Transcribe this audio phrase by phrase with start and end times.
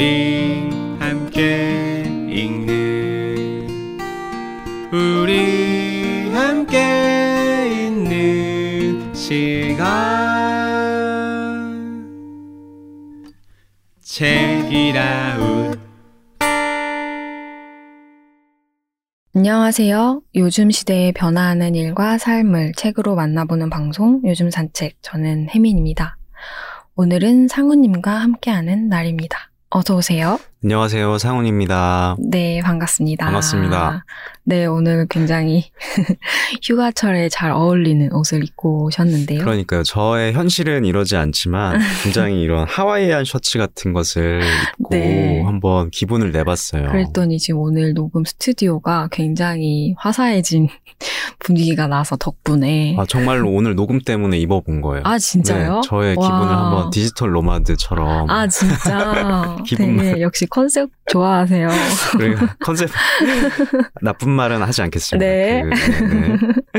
[0.00, 3.68] 우리 함께 읽는
[4.90, 9.86] 우리 함께 있는 시간
[14.00, 15.78] 책이라웃
[19.34, 20.22] 안녕하세요.
[20.34, 26.16] 요즘 시대에 변화하는 일과 삶을 책으로 만나보는 방송 요즘 산책 저는 혜민입니다.
[26.96, 29.49] 오늘은 상우님과 함께하는 날입니다.
[29.70, 30.38] 어서 오세요.
[30.62, 33.24] 안녕하세요 상훈입니다 네, 반갑습니다.
[33.24, 34.04] 반갑습니다.
[34.44, 35.70] 네, 오늘 굉장히
[36.62, 39.38] 휴가철에 잘 어울리는 옷을 입고 오셨는데요.
[39.40, 44.42] 그러니까요 저의 현실은 이러지 않지만 굉장히 이런 하와이안 셔츠 같은 것을
[44.80, 45.42] 입고 네.
[45.42, 50.68] 한번 기분을 내봤어요 그랬더니 지금 오늘 녹음 스튜디오가 굉장히 화사해진
[51.38, 55.76] 분위기가 나서 덕분에 아 정말로 오늘 녹음 때문에 입어본 거예요 아, 진짜요?
[55.76, 56.26] 네, 저의 와.
[56.26, 60.04] 기분을 한번 디지털 노마드처럼 아 진짜 기분만.
[60.04, 61.68] 되게 역시 컨셉 좋아하세요.
[62.60, 62.90] 컨셉
[64.02, 65.24] 나쁜 말은 하지 않겠습니다.
[65.24, 65.62] 네.
[65.62, 65.68] 그,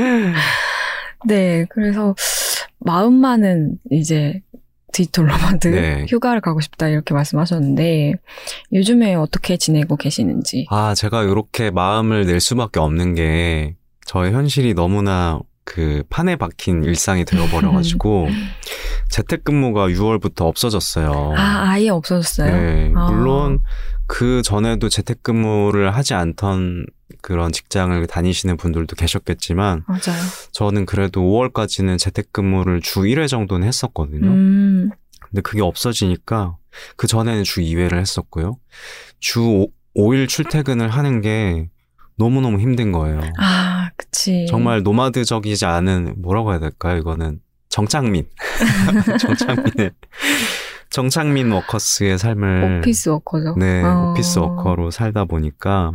[0.00, 0.32] 네.
[1.26, 2.14] 네, 그래서
[2.78, 4.40] 마음만은 이제
[4.92, 6.06] 디지털 노마드 네.
[6.08, 8.14] 휴가를 가고 싶다 이렇게 말씀하셨는데
[8.72, 10.66] 요즘에 어떻게 지내고 계시는지.
[10.70, 17.24] 아 제가 이렇게 마음을 낼 수밖에 없는 게 저의 현실이 너무나 그 판에 박힌 일상이
[17.24, 18.28] 되어버려가지고
[19.10, 21.34] 재택근무가 6월부터 없어졌어요.
[21.36, 22.50] 아 아예 없어졌어요.
[22.50, 23.10] 네, 아.
[23.10, 23.60] 물론
[24.06, 26.86] 그 전에도 재택근무를 하지 않던
[27.20, 30.22] 그런 직장을 다니시는 분들도 계셨겠지만 맞아요.
[30.52, 34.30] 저는 그래도 5월까지는 재택근무를 주 1회 정도는 했었거든요.
[34.30, 34.90] 음,
[35.20, 36.56] 근데 그게 없어지니까
[36.96, 38.58] 그 전에는 주 2회를 했었고요.
[39.20, 41.68] 주 5, 일 출퇴근을 하는 게
[42.16, 43.20] 너무너무 힘든 거예요.
[43.38, 44.46] 아 그치.
[44.48, 46.98] 정말 노마드적이지 않은 뭐라고 해야 될까요?
[46.98, 48.26] 이거는 정착민.
[49.18, 49.90] 정착민의
[50.90, 53.54] 정착민 워커스의 삶을 office 워커죠.
[53.56, 54.10] 네, 어.
[54.10, 55.92] office worker로 살다 보니까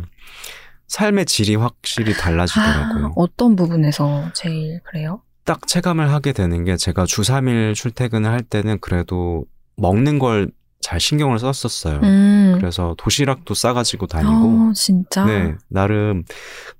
[0.88, 3.06] 삶의 질이 확실히 달라지더라고요.
[3.06, 5.22] 아, 어떤 부분에서 제일 그래요?
[5.44, 9.44] 딱 체감을 하게 되는 게 제가 주 3일 출퇴근을 할 때는 그래도
[9.76, 12.00] 먹는 걸 잘 신경을 썼었어요.
[12.02, 12.54] 음.
[12.58, 15.24] 그래서 도시락도 싸가지고 다니고, 어, 진짜.
[15.24, 16.24] 네, 나름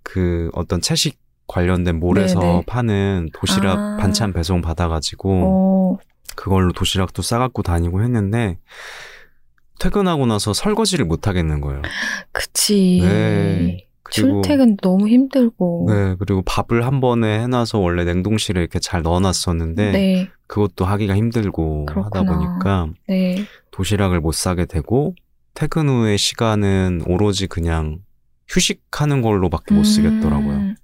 [0.02, 2.62] 그 어떤 채식 관련된 몰에서 네네.
[2.66, 3.96] 파는 도시락 아.
[3.98, 5.98] 반찬 배송 받아가지고, 어,
[6.36, 8.58] 그걸로 도시락도 싸갖고 다니고 했는데,
[9.80, 11.82] 퇴근하고 나서 설거지를 못 하겠는 거예요.
[12.32, 13.00] 그치.
[13.02, 13.87] 네.
[14.14, 15.86] 그리고 출퇴근 너무 힘들고.
[15.88, 20.28] 네, 그리고 밥을 한 번에 해놔서 원래 냉동실에 이렇게 잘 넣어놨었는데, 네.
[20.46, 22.24] 그것도 하기가 힘들고 하다 그렇구나.
[22.24, 23.44] 보니까 네.
[23.70, 25.14] 도시락을 못 사게 되고,
[25.54, 27.98] 퇴근 후의 시간은 오로지 그냥
[28.48, 30.54] 휴식하는 걸로밖에 못 쓰겠더라고요.
[30.56, 30.76] 음,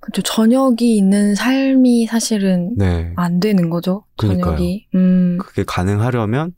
[0.00, 0.22] 그죠.
[0.22, 3.12] 저녁이 있는 삶이 사실은 네.
[3.16, 4.04] 안 되는 거죠.
[4.18, 4.56] 그러니까요.
[4.56, 4.86] 저녁이.
[4.94, 5.38] 음.
[5.40, 6.52] 그게 가능하려면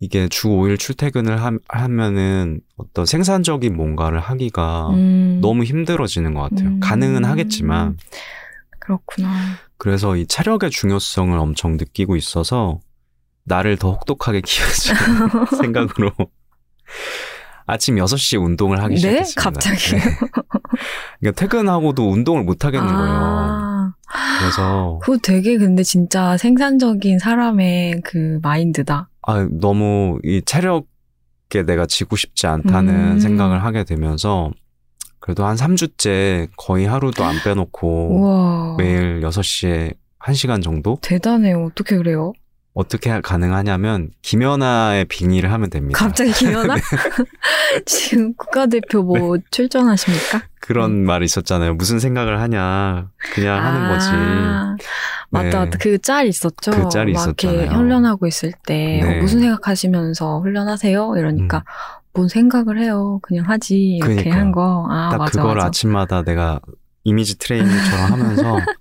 [0.00, 5.38] 이게 주 5일 출퇴근을 하, 하면은 어떤 생산적인 뭔가를 하기가 음.
[5.40, 6.68] 너무 힘들어지는 것 같아요.
[6.68, 6.80] 음.
[6.80, 7.96] 가능은 하겠지만.
[8.78, 9.28] 그렇구나.
[9.78, 12.80] 그래서 이 체력의 중요성을 엄청 느끼고 있어서
[13.44, 16.10] 나를 더 혹독하게 키워주는 생각으로
[17.66, 19.24] 아침 6시에 운동을 하기 네?
[19.24, 19.42] 시작했습니다.
[19.42, 20.00] 갑자기요?
[21.18, 23.12] 그러니까 퇴근하고도 운동을 못 하겠는 거예요.
[23.12, 23.92] 아,
[24.38, 29.08] 그래서 그거 되게 근데 진짜 생산적인 사람의 그 마인드다.
[29.26, 33.18] 아, 너무 이 체력에 내가 지고 싶지 않다는 음.
[33.20, 34.50] 생각을 하게 되면서
[35.18, 38.76] 그래도 한 3주째 거의 하루도 안 빼놓고 우와.
[38.78, 40.98] 매일 6시에 1시간 정도?
[41.02, 41.64] 대단해요.
[41.64, 42.32] 어떻게 그래요?
[42.74, 45.98] 어떻게 가능하냐면 김연아의 빙의를 하면 됩니다.
[45.98, 46.74] 갑자기 김연아?
[46.76, 46.80] 네.
[47.86, 50.42] 지금 국가대표 뭐 출전하십니까?
[50.66, 51.74] 그런 말이 있었잖아요.
[51.74, 53.08] 무슨 생각을 하냐.
[53.34, 54.08] 그냥 하는 거지.
[54.12, 54.76] 아,
[55.30, 55.70] 맞다, 네.
[55.78, 56.70] 그 짤 있었죠.
[56.72, 57.78] 그 짤이 막 이렇게 있었잖아요.
[57.78, 59.18] 훈련하고 있을 때 네.
[59.18, 61.14] 어, 무슨 생각하시면서 훈련하세요?
[61.16, 61.62] 이러니까 음.
[62.14, 63.18] 뭔 생각을 해요?
[63.22, 64.40] 그냥 하지 이렇게 그러니까요.
[64.40, 64.86] 한 거.
[64.90, 65.66] 아 딱 맞아 그걸 맞아.
[65.68, 66.60] 아침마다 내가
[67.04, 68.58] 이미지 트레이닝처럼 하면서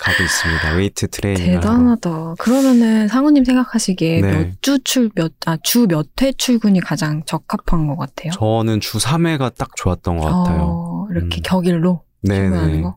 [0.00, 0.72] 가고 있습니다.
[0.74, 1.46] 웨이트 트레이닝.
[1.46, 2.34] 대단하다.
[2.38, 4.32] 그러면은 상우님 생각하시기에 네.
[4.62, 8.32] 몇주 출, 몇, 아, 주 몇 회 출근이 가장 적합한 것 같아요?
[8.32, 10.62] 저는 주 3회가 딱 좋았던 것 같아요.
[10.62, 11.42] 어, 이렇게 음.
[11.44, 12.82] 격일로 출근하는 네네.
[12.82, 12.96] 거?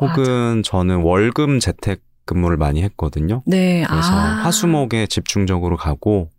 [0.00, 3.42] 혹은 저는 월금 재택 근무를 많이 했거든요.
[3.46, 4.42] 네, 그래서 아.
[4.44, 6.30] 화수목에 집중적으로 가고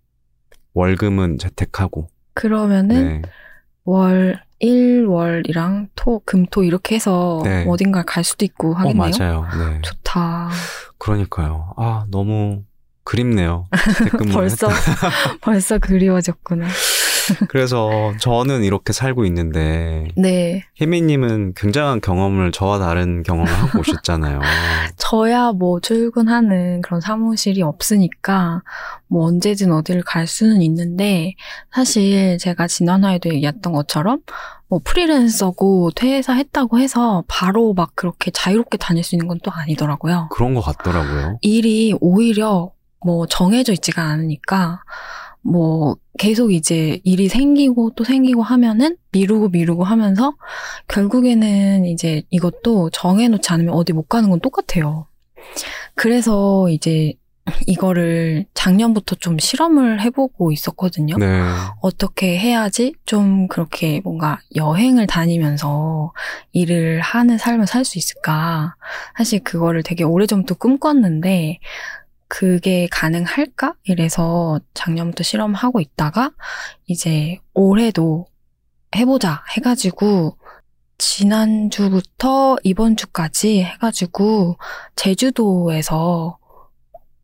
[0.74, 2.08] 월금은 재택하고.
[2.34, 3.30] 그러면은 네.
[3.86, 7.66] 월, 일, 월이랑 토, 금, 토 이렇게 해서 네.
[7.68, 9.12] 어딘가를 갈 수도 있고 어 하겠네요.
[9.20, 9.46] 맞아요.
[9.58, 9.82] 네.
[9.82, 10.50] 좋다.
[10.98, 11.74] 그러니까요.
[11.78, 12.64] 아 너무
[13.04, 13.68] 그립네요.
[14.34, 14.68] 벌써
[15.42, 16.68] 벌써 그리워졌구나.
[17.50, 20.64] 그래서 저는 이렇게 살고 있는데 네.
[20.82, 24.42] 혜미님은 굉장한 경험을 저와 다른 경험을 하고 오셨잖아요.
[24.98, 28.62] 저야 뭐 출근하는 그런 사무실이 없으니까
[29.08, 31.34] 뭐 언제든 어디를 갈 수는 있는데
[31.74, 34.20] 사실 제가 지난화에도 얘기했던 것처럼
[34.70, 40.30] 뭐 프리랜서고 퇴사 했다고 해서 바로 막 그렇게 자유롭게 다닐 수 있는 건 또 아니더라고요.
[40.32, 41.38] 그런 것 같더라고요.
[41.42, 42.72] 일이 오히려
[43.06, 44.82] 뭐 정해져 있지가 않으니까
[45.48, 50.34] 뭐 계속 이제 일이 생기고 또 생기고 하면은 미루고 미루고 하면서
[50.88, 55.08] 결국에는 이제 이것도 정해놓지 않으면 어디 못 가는 건 똑같아요.
[55.96, 57.14] 그래서 이제
[57.66, 61.16] 이거를 작년부터 좀 실험을 해보고 있었거든요.
[61.18, 61.42] 네.
[61.82, 66.12] 어떻게 해야지 좀 그렇게 뭔가 여행을 다니면서
[66.52, 68.76] 일을 하는 삶을 살 수 있을까.
[69.18, 71.60] 사실 그거를 되게 오래전부터 꿈꿨는데,
[72.28, 73.76] 그게 가능할까?
[73.84, 76.32] 이래서 작년부터 실험하고 있다가,
[76.86, 78.26] 이제 올해도
[78.96, 80.38] 해보자 해가지고,
[80.98, 84.58] 지난주부터 이번 주까지 해가지고,
[84.96, 86.38] 제주도에서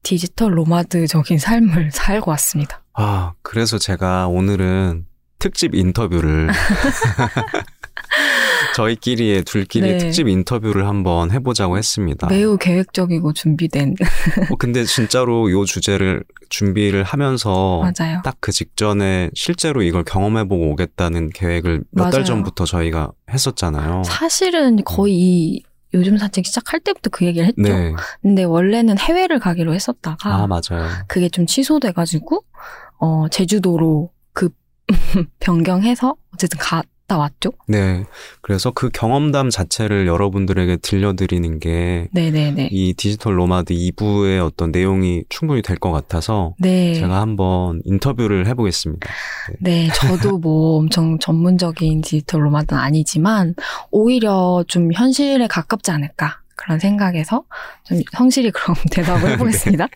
[0.04, 2.84] 디지털 로마드적인 삶을 살고 왔습니다.
[2.94, 5.08] 아, 그래서 제가 오늘은
[5.40, 6.50] 특집 인터뷰를
[8.76, 9.98] 저희끼리의 둘끼리 네.
[9.98, 12.28] 특집 인터뷰를 한번 해보자고 했습니다.
[12.28, 13.96] 매우 계획적이고 준비된.
[14.52, 18.22] 어, 근데 진짜로 요 주제를 준비를 하면서 맞아요.
[18.24, 22.24] 딱그 직전에 실제로 이걸 경험해보고 오겠다는 계획을 몇 달.
[22.24, 24.04] 전부터 저희가 했었잖아요.
[24.06, 25.64] 사실은 거의 이
[25.94, 27.62] 요즘 산책 시작할 때부터 그 얘기를 했죠.
[27.62, 27.94] 네.
[28.22, 30.88] 근데 원래는 해외를 가기로 했었다가 아, 맞아요.
[31.08, 32.44] 그게 좀 취소돼 가지고
[32.98, 34.50] 어 제주도로 그
[35.40, 37.52] 변경해서 어쨌든 갔 다 왔죠.
[37.68, 38.06] 네.
[38.42, 42.70] 그래서 그 경험담 자체를 여러분들에게 들려드리는 게 네네네.
[42.72, 46.94] 이 디지털 로마드 2부의 어떤 내용이 충분히 될 것 같아서 네.
[46.94, 49.10] 제가 한번 인터뷰를 해보겠습니다.
[49.60, 53.54] 네, 저도 뭐 엄청 전문적인 디지털 로마드는 아니지만
[53.92, 57.44] 오히려 좀 현실에 가깝지 않을까 그런 생각에서
[57.84, 59.88] 좀 성실히 그럼 대답을 해보겠습니다.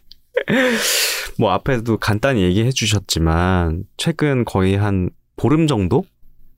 [1.39, 6.04] 뭐 앞에도 간단히 얘기해 주셨지만 최근 거의 한 보름 정도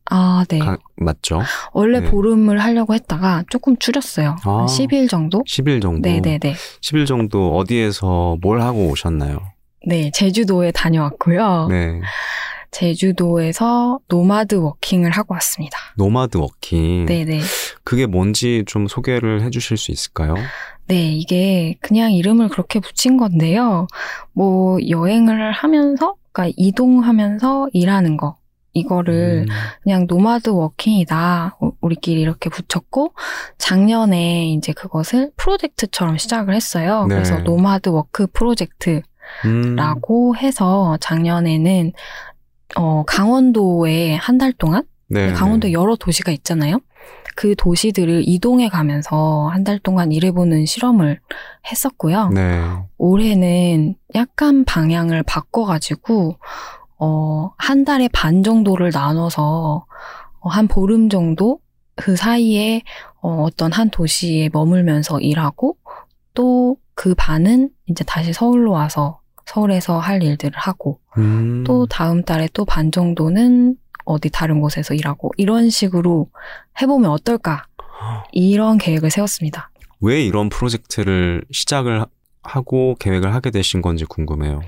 [0.06, 0.60] 아, 네.
[0.60, 1.42] 가- 맞죠?
[1.74, 2.10] 원래 네.
[2.10, 4.36] 보름을 하려고 했다가 조금 줄였어요.
[4.44, 4.58] 아.
[4.60, 5.44] 한 10일 정도?
[5.48, 6.08] 10일 정도.
[6.10, 6.54] 네네네.
[6.82, 9.40] 10일 정도 어디에서 뭘 하고 오셨나요?
[9.86, 11.68] 네, 제주도에 다녀왔고요.
[11.70, 12.02] 네.
[12.72, 15.78] 제주도에서 nomad working을 하고 왔습니다.
[15.96, 17.06] nomad working.
[17.06, 17.40] 네네.
[17.84, 20.36] 그게 뭔지 좀 소개를 해 주실 수 있을까요?
[20.88, 23.86] 네, 이게 그냥 이름을 그렇게 붙인 건데요.
[24.34, 28.38] 뭐, 여행을 하면서, 그러니까 이동하면서 일하는 거.
[28.74, 31.58] 이거를 음, 그냥 nomad working이다.
[31.62, 33.14] 우- 우리끼리 이렇게 붙였고,
[33.58, 37.06] 작년에 이제 그것을 프로젝트처럼 시작을 했어요.
[37.08, 37.16] 네.
[37.16, 39.04] 그래서 nomad work 프로젝트라고
[39.46, 41.94] 음, 해서 작년에는
[42.76, 45.34] 어, 강원도에 한 달 동안 네.
[45.34, 46.80] 강원도 여러 도시가 있잖아요.
[47.36, 51.20] 그 도시들을 이동해 가면서 한 달 동안 일해보는 실험을
[51.72, 52.30] 했었고요.
[52.30, 52.62] 네.
[52.98, 56.38] 올해는 약간 방향을 바꿔가지고,
[57.00, 59.86] 어, 한 달에 반 정도를 나눠서,
[60.42, 61.60] 어, 한 보름 정도
[61.96, 62.82] 그 사이에
[63.22, 65.78] 어, 어떤 한 도시에 머물면서 일하고,
[66.34, 72.50] 또 그 반은 이제 다시 서울로 와서 서울에서 할 일들을 하고, 음, 또 다음 달에
[72.54, 76.28] 또 반 정도는 어디 다른 곳에서 일하고, 이런 식으로
[76.82, 77.64] 해보면 어떨까?
[78.34, 79.72] 이런 계획을 세웠습니다.
[80.02, 82.08] 왜 이런 프로젝트를 시작을 하-
[82.44, 84.60] 하고 계획을 하게 되신 건지 궁금해요.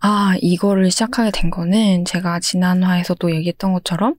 [0.00, 4.14] 아, 이거를 시작하게 된 거는 제가 지난 화에서도 얘기했던 것처럼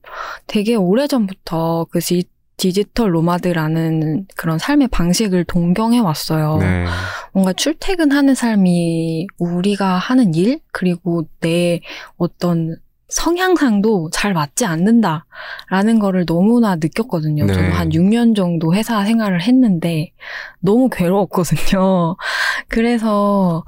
[0.46, 2.24] 되게 오래전부터 그 디,
[2.56, 6.58] 디지털 로마드라는 그런 삶의 방식을 동경해 왔어요.
[6.58, 6.84] 네.
[7.32, 11.80] 뭔가 출퇴근하는 삶이 우리가 하는 일, 그리고 내
[12.18, 12.76] 어떤
[13.08, 17.46] 성향상도 잘 맞지 않는다라는 거를 너무나 느꼈거든요.
[17.46, 17.52] 네.
[17.52, 20.12] 저는 한 6년 정도 회사 생활을 했는데
[20.60, 22.16] 너무 괴로웠거든요.
[22.68, 23.64] 그래서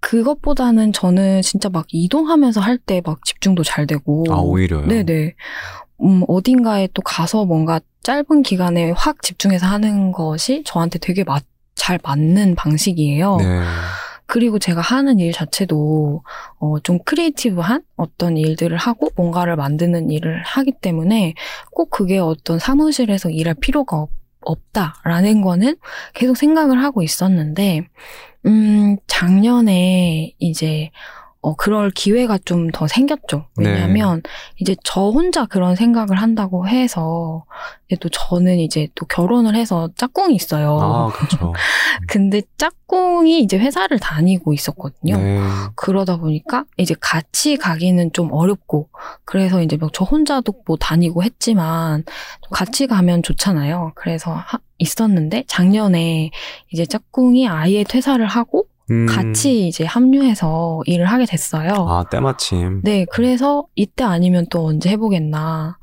[0.00, 4.24] 그것보다는 저는 진짜 막 이동하면서 할 때 막 집중도 잘 되고.
[4.30, 4.86] 아, 오히려요?
[4.86, 5.34] 네네.
[6.02, 11.98] 음, 어딘가에 또 가서 뭔가 짧은 기간에 확 집중해서 하는 것이 저한테 되게 맞, 잘
[12.02, 13.36] 맞는 방식이에요.
[13.36, 13.62] 네.
[14.26, 16.22] 그리고 제가 하는 일 자체도
[16.60, 21.34] 어, 좀 creative한 어떤 일들을 하고 뭔가를 만드는 일을 하기 때문에
[21.72, 24.10] 꼭 그게 어떤 사무실에서 일할 필요가 없,
[24.42, 25.76] 없다라는 거는
[26.14, 27.88] 계속 생각을 하고 있었는데,
[28.48, 30.90] 음, 작년에 이제
[31.40, 33.46] 어, 그럴 기회가 좀 더 생겼죠.
[33.56, 34.22] 왜냐하면
[34.56, 37.44] 이제 저 혼자 그런 생각을 한다고 해서
[37.86, 40.78] 이제 또 저는 이제 또 결혼을 해서 짝꿍이 있어요.
[40.80, 41.52] 아, 그렇죠.
[42.08, 45.16] 근데 짝꿍이 이제 회사를 다니고 있었거든요.
[45.16, 45.40] 네.
[45.76, 48.88] 그러다 보니까 이제 같이 가기는 좀 어렵고
[49.24, 52.04] 그래서 이제 뭐저 혼자도 뭐 다니고 했지만
[52.50, 53.92] 같이 가면 좋잖아요.
[53.94, 56.30] 그래서 하- 있었는데 작년에
[56.72, 59.06] 이제 짝꿍이 아예 퇴사를 하고 음.
[59.06, 61.72] 같이 이제 합류해서 일을 하게 됐어요.
[61.88, 62.80] 아, 때마침.
[62.82, 65.78] 네, 그래서 이때 아니면 또 언제 해보겠나.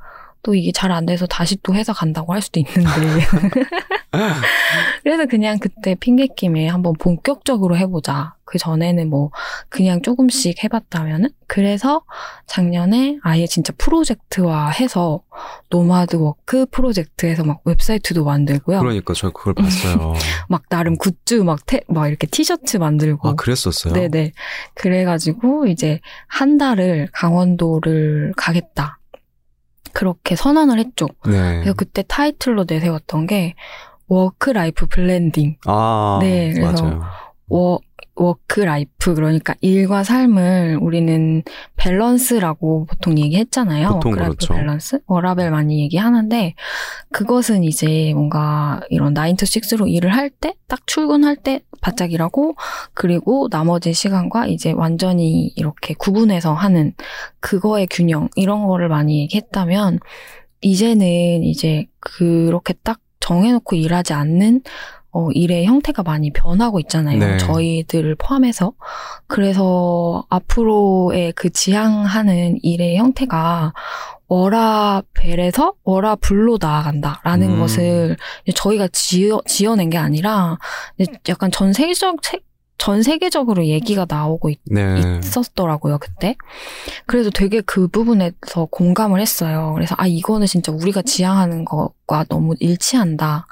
[0.46, 3.26] 또 이게 잘 안 돼서 다시 또 회사 간다고 할 수도 있는데.
[5.04, 8.36] 그래서 그냥 그때 핑계김에 한번 본격적으로 해보자.
[8.46, 9.32] 그 전에는 뭐
[9.70, 11.30] 그냥 조금씩 해봤다면은.
[11.48, 12.04] 그래서
[12.46, 15.22] 작년에 아예 진짜 프로젝트화 해서
[15.70, 18.80] nomad work 프로젝트에서 막 웹사이트도 만들고요.
[18.80, 20.14] 그러니까 저 그걸 봤어요.
[20.48, 23.30] 막 나름 굿즈 막, 태, 막 이렇게 티셔츠 만들고.
[23.30, 23.94] 아, 그랬었어요?
[23.94, 24.34] 네네.
[24.76, 29.00] 그래가지고 이제 한 달을 강원도를 가겠다.
[29.96, 31.08] 그렇게 선언을 했죠.
[31.26, 31.60] 네.
[31.62, 33.56] 그래서 그때 타이틀로 내세웠던 게
[34.08, 35.56] work life blending.
[35.66, 37.02] 아, 네, 그래서 맞아요.
[37.48, 37.80] 워,
[38.16, 41.44] work life 그러니까 일과 삶을 우리는
[41.76, 43.90] 밸런스라고 보통 얘기했잖아요.
[43.96, 44.54] 보통 work life 그렇죠.
[44.54, 46.56] 밸런스 워라밸 많이 얘기하는데
[47.12, 52.56] 그것은 이제 뭔가 이런 9 to 6로 일을 할 때 딱 출근할 때 바짝 일하고
[52.94, 56.94] 그리고 나머지 시간과 이제 완전히 이렇게 구분해서 하는
[57.40, 60.00] 그거의 균형 이런 거를 많이 얘기했다면
[60.62, 64.62] 이제는 이제 그렇게 딱 정해놓고 일하지 않는
[65.18, 67.18] 어, 일의 형태가 많이 변하고 있잖아요.
[67.18, 67.38] 네.
[67.38, 68.74] 저희들을 포함해서.
[69.28, 73.72] 그래서 앞으로의 그 지향하는 일의 형태가
[74.28, 77.60] 워라벨에서 워라블로 나아간다라는 음.
[77.60, 78.18] 것을
[78.54, 80.58] 저희가 지어, 지어낸 게 아니라
[81.30, 82.40] 약간 전 세계적, 세-
[82.78, 85.20] 전 세계적으로 얘기가 나오고 있, 네.
[85.24, 86.36] 있었더라고요, 그때.
[87.06, 89.72] 그래서 되게 그 부분에서 공감을 했어요.
[89.76, 93.48] 그래서, 아, 이거는 진짜 우리가 지향하는 것과 너무 일치한다.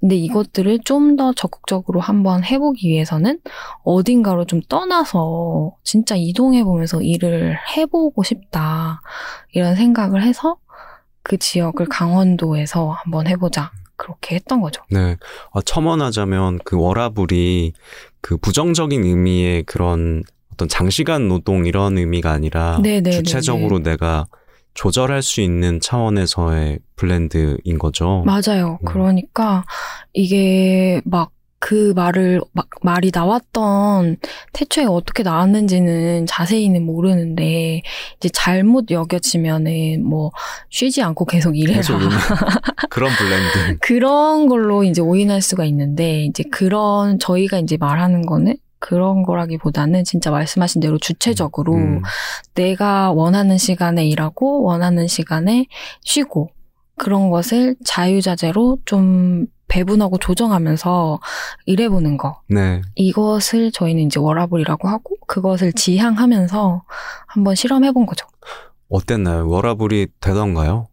[0.00, 3.38] 근데 이것들을 좀 더 적극적으로 한번 해보기 위해서는
[3.84, 9.02] 어딘가로 좀 떠나서 진짜 이동해보면서 일을 해보고 싶다.
[9.52, 10.56] 이런 생각을 해서
[11.22, 13.70] 그 지역을 강원도에서 한번 해보자.
[14.02, 14.82] 그렇게 했던 거죠.
[14.90, 15.16] 네.
[15.52, 17.72] 아, 첨언하자면 그 워라블이
[18.20, 23.10] 그 부정적인 의미의 그런 어떤 장시간 노동 이런 의미가 아니라 네네네네.
[23.16, 24.26] 주체적으로 내가
[24.74, 28.24] 조절할 수 있는 차원에서의 블렌드인 거죠.
[28.26, 28.78] 맞아요.
[28.82, 28.86] 음.
[28.86, 29.64] 그러니까
[30.12, 31.30] 이게 막
[31.64, 34.16] 그 말을 막 말이 나왔던
[34.52, 37.82] 태초에 어떻게 나왔는지는 자세히는 모르는데
[38.16, 40.32] 이제 잘못 여겨지면은 뭐
[40.70, 42.00] 쉬지 않고 계속 일해라 계속
[42.90, 43.78] 그런 블렌드.
[43.80, 50.32] 그런 걸로 이제 오인할 수가 있는데 이제 그런 저희가 이제 말하는 거는 그런 거라기보다는 진짜
[50.32, 52.02] 말씀하신 대로 주체적으로 음,
[52.56, 55.66] 내가 원하는 시간에 일하고 원하는 시간에
[56.02, 56.50] 쉬고
[56.96, 61.18] 그런 것을 자유자재로 좀 배분하고 조정하면서
[61.64, 62.42] 일해보는 거.
[62.46, 62.82] 네.
[62.94, 66.82] 이것을 저희는 이제 워라블이라고 하고 그것을 지향하면서
[67.26, 68.26] 한번 실험해본 거죠.
[68.90, 69.48] 어땠나요?
[69.48, 70.88] 워라블이 되던가요?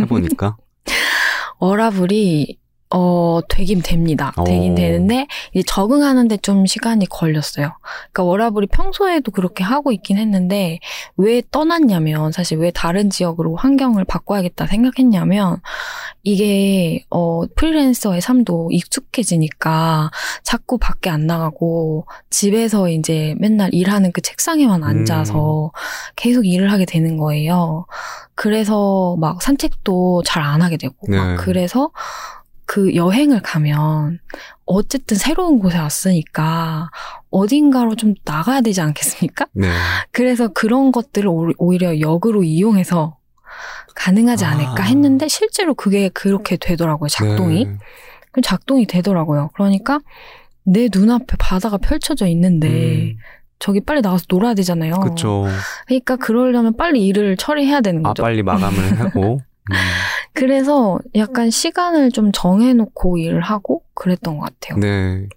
[0.00, 0.56] 해보니까.
[1.60, 2.58] 워라블이
[2.90, 4.32] 어 되긴 됩니다.
[4.46, 4.74] 되긴 오.
[4.76, 7.72] 되는데 이제 적응하는데 좀 시간이 걸렸어요.
[8.12, 10.78] 그러니까 워라블이 평소에도 그렇게 하고 있긴 했는데
[11.16, 15.60] 왜 떠났냐면 사실 왜 다른 지역으로 환경을 바꿔야겠다 생각했냐면
[16.22, 20.10] 이게 어 프리랜서의 삶도 익숙해지니까
[20.42, 25.72] 자꾸 밖에 안 나가고 집에서 이제 맨날 일하는 그 책상에만 앉아서
[26.16, 27.86] 계속 일을 하게 되는 거예요.
[28.36, 31.36] 그래서 막 산책도 잘 안 하게 되고 막 네.
[31.36, 31.90] 그래서
[32.66, 34.20] 그 여행을 가면
[34.66, 36.90] 어쨌든 새로운 곳에 왔으니까
[37.30, 39.46] 어딘가로 좀 나가야 되지 않겠습니까?
[39.52, 39.68] 네.
[40.12, 43.18] 그래서 그런 것들을 오- 오히려 역으로 이용해서
[43.94, 44.82] 가능하지 않을까 아.
[44.82, 47.08] 했는데 실제로 그게 그렇게 되더라고요.
[47.08, 47.64] 작동이.
[47.66, 47.76] 네.
[48.32, 49.50] 그럼 작동이 되더라고요.
[49.54, 50.00] 그러니까
[50.64, 53.16] 내 눈앞에 바다가 펼쳐져 있는데 음,
[53.58, 54.94] 저기 빨리 나가서 놀아야 되잖아요.
[55.00, 55.46] 그쵸.
[55.86, 58.22] 그러니까 그러려면 빨리 일을 처리해야 되는 아, 거죠.
[58.22, 59.40] 빨리 마감을 하고.
[59.70, 59.74] 음,
[60.34, 64.78] 그래서 약간 시간을 좀 정해놓고 일을 하고 그랬던 것 같아요.
[64.78, 65.28] 네.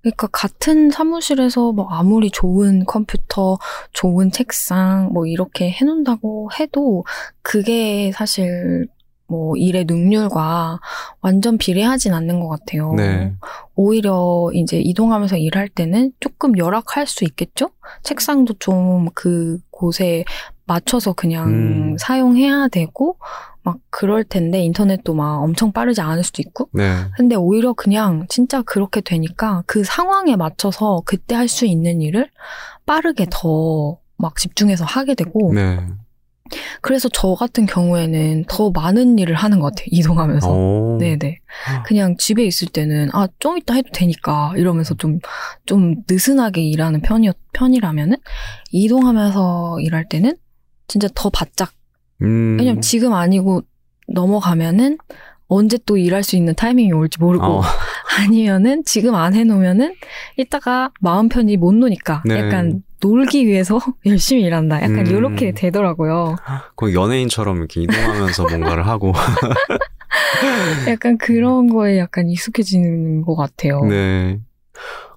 [0.00, 3.58] 그러니까 같은 사무실에서 뭐 아무리 좋은 컴퓨터,
[3.92, 7.04] 좋은 책상 뭐 이렇게 해놓는다고 해도
[7.42, 8.86] 그게 사실
[9.28, 10.78] 뭐 일의 능률과
[11.20, 12.92] 완전 비례하진 않는 것 같아요.
[12.94, 13.32] 네.
[13.74, 17.70] 오히려 이제 이동하면서 일할 때는 조금 열악할 수 있겠죠?
[18.04, 20.24] 책상도 좀 그 곳에
[20.66, 21.96] 맞춰서 그냥 음.
[21.98, 23.18] 사용해야 되고
[23.66, 27.02] 막 그럴 텐데 인터넷도 막 엄청 빠르지 않을 수도 있고 네.
[27.16, 32.30] 근데 오히려 그냥 진짜 그렇게 되니까 그 상황에 맞춰서 그때 할 수 있는 일을
[32.86, 35.78] 빠르게 더 막 집중해서 하게 되고 네.
[36.80, 39.86] 그래서 저 같은 경우에는 더 많은 일을 하는 것 같아요.
[39.90, 40.48] 이동하면서.
[40.48, 40.96] 오.
[40.98, 41.40] 네네.
[41.84, 45.18] 그냥 집에 있을 때는, 아, 좀 이따 해도 되니까, 이러면서 좀,
[45.66, 48.16] 좀 느슨하게 일하는 편이, 편이라면은,
[48.70, 50.36] 이동하면서 일할 때는,
[50.86, 51.72] 진짜 더 바짝.
[52.22, 52.56] 음.
[52.58, 53.62] 왜냐면 지금 아니고
[54.08, 54.98] 넘어가면은,
[55.48, 57.62] 언제 또 일할 수 있는 타이밍이 올지 모르고, 어.
[58.18, 59.94] 아니면은 지금 안 해놓으면은,
[60.36, 62.38] 이따가 마음 편히 못 노니까, 네.
[62.38, 64.76] 약간 놀기 위해서 열심히 일한다.
[64.82, 65.06] 약간 음.
[65.06, 66.36] 이렇게 되더라고요.
[66.76, 69.12] 거의 연예인처럼 이렇게 이동하면서 뭔가를 하고.
[70.88, 73.84] 약간 그런 거에 약간 익숙해지는 것 같아요.
[73.84, 74.40] 네.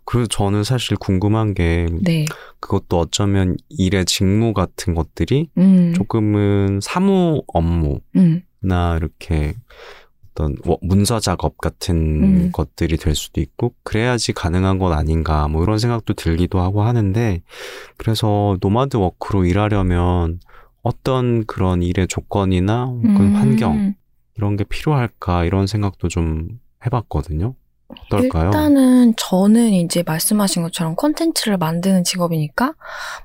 [0.10, 2.25] 그리고 저는 사실 궁금한 게 네.
[2.60, 5.94] 그것도 어쩌면 일의 직무 같은 것들이 음.
[5.96, 8.42] 조금은 사무 업무나 음.
[8.98, 9.54] 이렇게
[10.32, 12.50] 어떤 워- 문서 작업 같은 음.
[12.51, 17.44] 것들이 될 수도 있고 그래야지 가능한 건 아닌가 뭐 이런 생각도 들기도 하고 하는데
[17.98, 20.39] 그래서 nomad work로 일하려면
[20.82, 23.36] 어떤 그런 일의 조건이나 혹은 음.
[23.36, 23.94] 환경
[24.38, 27.54] 이런 게 필요할까 이런 생각도 좀 해봤거든요.
[27.89, 28.46] 어떨까요?
[28.46, 32.74] 일단은 저는 이제 말씀하신 것처럼 콘텐츠를 만드는 직업이니까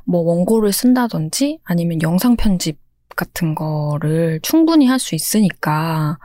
[0.05, 2.79] 뭐 원고를 쓴다든지 아니면 영상 편집
[3.17, 6.19] 같은 거를 충분히 할 수 있으니까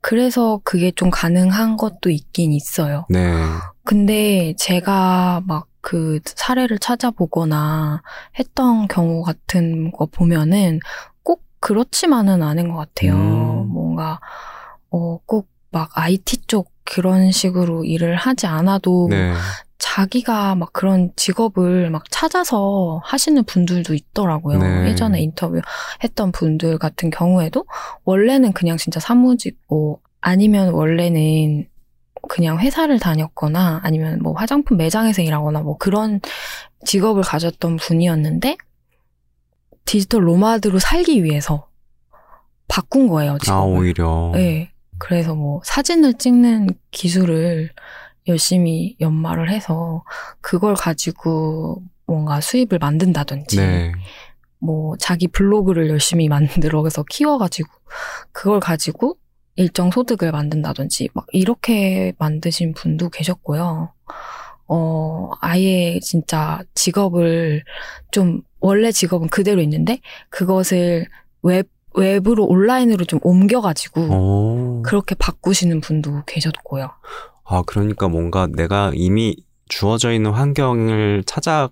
[0.00, 3.06] 그래서 그게 좀 가능한 것도 있긴 있어요.
[3.08, 3.34] 네.
[3.84, 8.02] 근데 제가 막 그 사례를 찾아보거나
[8.38, 10.78] 했던 경우 같은 거 보면은
[11.22, 13.14] 꼭 그렇지만은 않은 것 같아요.
[13.14, 13.68] 음.
[13.68, 14.20] 뭔가,
[14.90, 19.34] 어, 꼭 막 IT 쪽 그런 식으로 일을 하지 않아도 네.
[19.78, 24.58] 자기가 막 그런 직업을 막 찾아서 하시는 분들도 있더라고요.
[24.58, 24.88] 네.
[24.88, 25.60] 예전에 인터뷰
[26.04, 27.64] 했던 분들 같은 경우에도
[28.04, 31.66] 원래는 그냥 진짜 사무직 뭐 아니면 원래는
[32.28, 36.20] 그냥 회사를 다녔거나 아니면 뭐 화장품 매장에서 일하거나 뭐 그런
[36.84, 38.56] 직업을 가졌던 분이었는데
[39.84, 41.68] 디지털 로마드로 살기 위해서
[42.68, 43.78] 바꾼 거예요, 아, 직업을.
[43.78, 44.30] 오히려.
[44.34, 44.71] 네.
[45.02, 47.70] 그래서 뭐 사진을 찍는 기술을
[48.28, 50.04] 열심히 연마를 해서
[50.40, 53.92] 그걸 가지고 뭔가 수입을 만든다든지 네.
[54.60, 57.68] 뭐 자기 블로그를 열심히 만들어서 키워가지고
[58.30, 59.16] 그걸 가지고
[59.56, 63.92] 일정 소득을 만든다든지 막 이렇게 만드신 분도 계셨고요.
[64.68, 67.64] 어, 아예 진짜 직업을
[68.12, 69.98] 좀 원래 직업은 그대로 있는데
[70.30, 71.08] 그것을
[71.42, 74.82] 웹 웹으로 온라인으로 좀 옮겨가지고 오.
[74.82, 76.90] 그렇게 바꾸시는 분도 계셨고요.
[77.44, 79.36] 아, 그러니까 뭔가 내가 이미
[79.68, 81.70] 주어져 있는 환경을 찾아서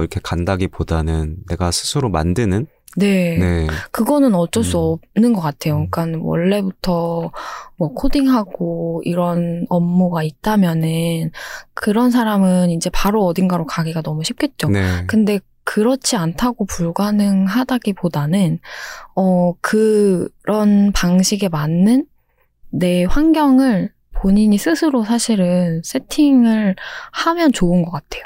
[0.00, 2.66] 이렇게 간다기보다는 내가 스스로 만드는?
[2.96, 3.36] 네.
[3.38, 3.66] 네.
[3.92, 5.08] 그거는 어쩔 수 음.
[5.16, 5.76] 없는 것 같아요.
[5.76, 5.90] 음.
[5.90, 7.30] 그러니까 원래부터
[7.76, 11.30] 뭐 코딩하고 이런 업무가 있다면은
[11.74, 14.68] 그런 사람은 이제 바로 어딘가로 가기가 너무 쉽겠죠.
[14.70, 15.04] 네.
[15.06, 18.58] 근데 그렇지 않다고 불가능하다기보다는
[19.14, 22.06] 어 그런 방식에 맞는
[22.70, 26.74] 내 환경을 본인이 스스로 사실은 세팅을
[27.12, 28.22] 하면 좋은 것 같아요.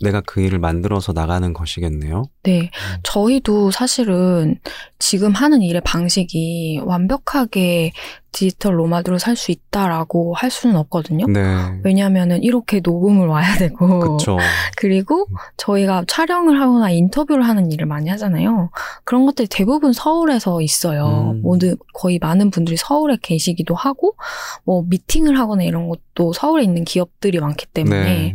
[0.00, 2.24] 내가 그 일을 만들어서 나가는 것이겠네요.
[2.44, 2.70] 네.
[3.02, 4.58] 저희도 사실은
[4.98, 7.92] 지금 하는 일의 방식이 완벽하게
[8.36, 11.26] 디지털 로마드로 살 수 있다라고 할 수는 없거든요.
[11.26, 11.42] 네.
[11.84, 14.16] 왜냐면은 이렇게 녹음을 와야 되고.
[14.16, 14.38] 그쵸.
[14.76, 18.70] 그리고 저희가 촬영을 하거나 인터뷰를 하는 일을 많이 하잖아요.
[19.04, 21.32] 그런 것들이 대부분 서울에서 있어요.
[21.34, 21.42] 음.
[21.42, 24.16] 모두 거의 많은 분들이 서울에 계시기도 하고
[24.64, 28.34] 뭐 미팅을 하거나 이런 것도 서울에 있는 기업들이 많기 때문에 네.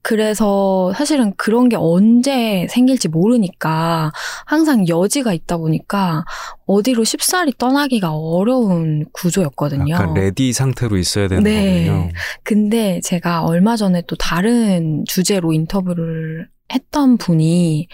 [0.00, 4.12] 그래서 사실은 그런 게 언제 생길지 모르니까
[4.46, 6.24] 항상 여지가 있다 보니까
[6.68, 9.94] 어디로 쉽사리 떠나기가 어려운 구조였거든요.
[9.94, 11.86] 약간 ready 상태로 있어야 되는 네.
[11.86, 12.10] 거군요.
[12.42, 17.88] 근데 제가 얼마 전에 또 다른 주제로 인터뷰를 했던 분이,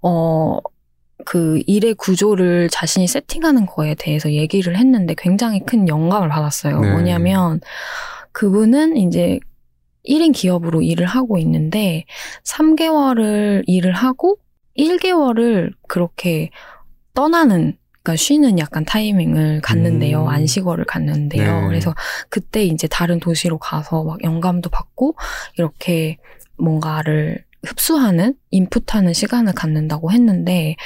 [0.00, 0.58] 어,
[1.26, 6.80] 그 일의 구조를 자신이 세팅하는 거에 대해서 얘기를 했는데 굉장히 큰 영감을 받았어요.
[6.80, 6.90] 네.
[6.92, 7.60] 뭐냐면
[8.32, 9.38] 그분은 이제
[10.08, 12.04] 1인 기업으로 일을 하고 있는데
[12.44, 14.38] 3개월을 일을 하고
[14.78, 16.50] 1개월을 그렇게
[17.14, 20.24] 떠나는 그러니까 쉬는 약간 타이밍을 갖는데요.
[20.24, 20.28] 음.
[20.28, 21.62] 안식월을 갖는데요.
[21.62, 21.66] 네.
[21.66, 21.94] 그래서
[22.28, 25.16] 그때 이제 다른 도시로 가서 막 영감도 받고
[25.56, 26.18] 이렇게
[26.58, 30.76] 뭔가를 흡수하는 인풋하는 시간을 갖는다고 했는데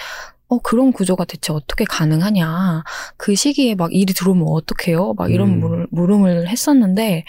[0.47, 2.85] 어 그런 구조가 대체 어떻게 가능하냐
[3.17, 5.61] 그 시기에 막 일이 들어오면 어떡해요 막 이런 음.
[5.61, 7.25] 물, 물음을 했었는데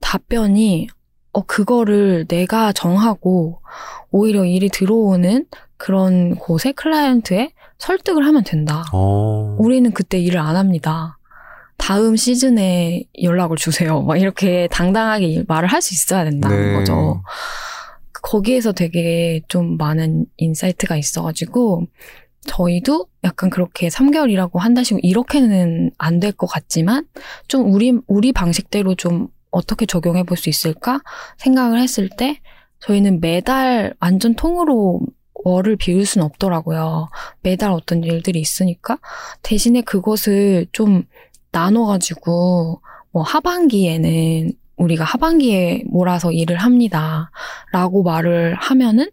[0.00, 0.88] 답변이
[1.32, 3.60] 어 그거를 내가 정하고
[4.10, 5.46] 오히려 일이 들어오는
[5.76, 7.52] 그런 곳에 클라이언트에
[7.84, 8.84] 설득을 하면 된다.
[8.92, 9.56] 어.
[9.58, 11.18] 우리는 그때 일을 안 합니다.
[11.76, 14.00] 다음 시즌에 연락을 주세요.
[14.02, 16.74] 막 이렇게 당당하게 말을 할 수 있어야 된다는 네.
[16.74, 17.22] 거죠.
[18.22, 21.86] 거기에서 되게 좀 많은 insight가 있어가지고
[22.46, 27.06] 저희도 약간 그렇게 3개월 이라고 한다시고 이렇게는 안 될 것 같지만
[27.48, 31.00] 좀 우리 우리 방식대로 좀 어떻게 적용해 볼 수 있을까
[31.38, 32.40] 생각을 했을 때
[32.80, 35.00] 저희는 매달 완전 통으로
[35.34, 37.08] 월을 비울 수는 없더라고요.
[37.42, 38.98] 매달 어떤 일들이 있으니까
[39.42, 41.04] 대신에 그것을 좀
[41.50, 47.30] 나눠가지고 뭐 하반기에는 우리가 하반기에 몰아서 일을 합니다.
[47.72, 49.08] 라고 말을 하면은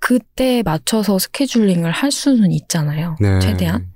[0.00, 3.16] 그때 맞춰서 스케줄링을 할 수는 있잖아요.
[3.20, 3.40] 네.
[3.40, 3.90] 최대한.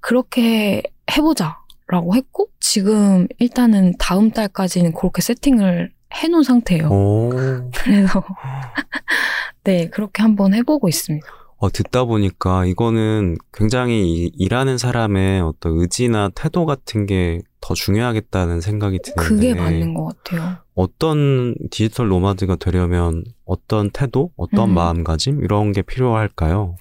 [0.00, 1.58] 그렇게 해보자.
[1.88, 6.88] 라고 했고, 지금 일단은 다음 달까지는 그렇게 세팅을 해놓은 상태예요.
[6.88, 7.30] 오.
[7.74, 8.22] 그래서,
[9.66, 11.26] 네, 그렇게 한번 해보고 있습니다.
[11.58, 18.60] 어, 듣다 보니까 이거는 굉장히 이- 일하는 사람의 어떤 의지나 태도 같은 게 더 중요하겠다는
[18.60, 20.58] 생각이 드는데 그게 맞는 것 같아요.
[20.76, 24.74] 어떤 디지털 노마드가 되려면 어떤 태도, 어떤 음.
[24.74, 26.76] 마음가짐 이런 게 필요할까요?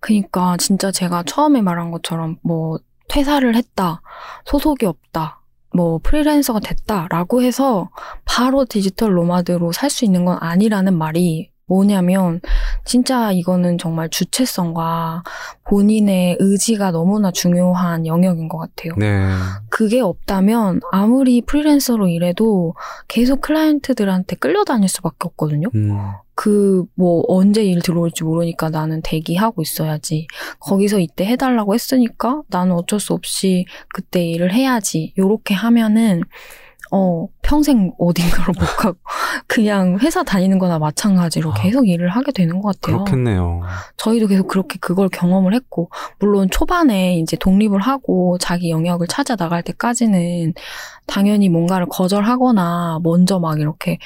[0.00, 4.00] 그니까 진짜 제가 처음에 말한 것처럼 뭐 퇴사를 했다,
[4.46, 5.42] 소속이 없다,
[5.74, 7.90] 뭐 프리랜서가 됐다라고 해서
[8.24, 12.40] 바로 디지털 노마드로 살 수 있는 건 아니라는 말이 뭐냐면
[12.84, 15.22] 진짜 이거는 정말 주체성과
[15.64, 18.92] 본인의 의지가 너무나 중요한 영역인 것 같아요.
[18.98, 19.30] 네.
[19.70, 22.74] 그게 없다면 아무리 프리랜서로 일해도
[23.08, 25.68] 계속 클라이언트들한테 끌려다닐 수밖에 없거든요.
[25.74, 25.98] 음,
[26.34, 30.26] 그, 뭐, 언제 일 들어올지 모르니까 나는 대기하고 있어야지.
[30.60, 35.14] 거기서 이때 해달라고 했으니까 나는 어쩔 수 없이 그때 일을 해야지.
[35.16, 36.22] 요렇게 하면은,
[36.94, 38.98] 어, 평생 어딘가로 못 가고,
[39.48, 41.54] 그냥 회사 다니는 거나 마찬가지로 아.
[41.54, 42.98] 계속 일을 하게 되는 것 같아요.
[42.98, 43.62] 그렇겠네요.
[43.96, 49.62] 저희도 계속 그렇게 그걸 경험을 했고, 물론 초반에 이제 독립을 하고 자기 영역을 찾아 나갈
[49.62, 50.52] 때까지는
[51.06, 53.96] 당연히 뭔가를 거절하거나 먼저 막 이렇게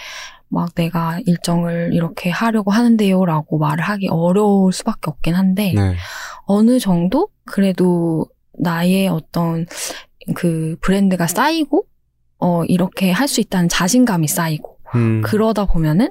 [0.49, 5.97] 막 내가 일정을 이렇게 하려고 하는데요 라고 말을 하기 어려울 수밖에 없긴 한데, 네.
[6.45, 9.67] 어느 정도 그래도 나의 어떤
[10.37, 11.85] 그 브랜드가 쌓이고,
[12.39, 16.11] 어, 이렇게 할 수 있다는 자신감이 쌓이고, 음, 그러다 보면은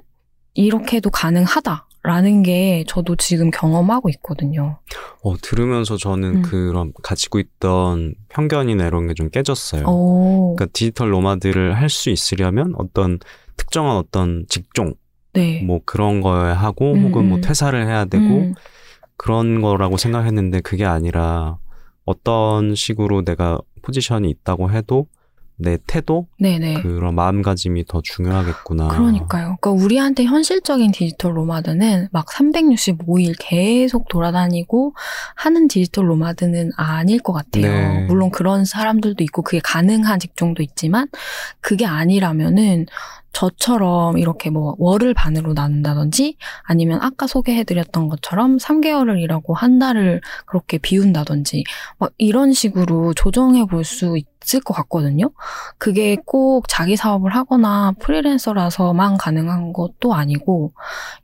[0.53, 4.79] 이렇게도 가능하다라는 게 저도 지금 경험하고 있거든요.
[5.23, 6.41] 어, 들으면서 저는 음.
[6.41, 9.85] 그런 가지고 있던 편견이나 이런 게 좀 깨졌어요.
[9.87, 13.19] 오, 그러니까 디지털 노마드를 할 수 있으려면 어떤
[13.57, 14.93] 특정한 어떤 직종
[15.33, 15.61] 네.
[15.63, 17.41] 뭐 그런 거에 하고 음, 혹은 뭐 음.
[17.41, 18.53] 퇴사를 해야 되고 음,
[19.17, 21.57] 그런 거라고 생각했는데 그게 아니라
[22.05, 25.07] 어떤 식으로 내가 포지션이 있다고 해도
[25.57, 26.81] 내 태도 네네.
[26.81, 28.89] 그런 마음가짐이 더 중요하겠구나.
[28.89, 29.57] 그러니까요.
[29.59, 34.93] 그러니까 우리한테 현실적인 디지털 노마드는 막 365일 계속 돌아다니고
[35.35, 37.63] 하는 디지털 노마드는 아닐 것 같아요.
[37.63, 38.05] 네.
[38.05, 41.07] 물론 그런 사람들도 있고 그게 가능한 직종도 있지만
[41.61, 42.87] 그게 아니라면은
[43.35, 50.77] 저처럼 이렇게 뭐 월을 반으로 나눈다든지 아니면 아까 소개해드렸던 것처럼 3개월을 일하고 한 달을 그렇게
[50.77, 51.65] 비운다든지
[51.99, 55.31] 막 이런 식으로 조정해 볼 수 있을 것 같거든요.
[55.77, 60.71] 그게 꼭 자기 사업을 하거나 프리랜서라서만 가능한 것도 아니고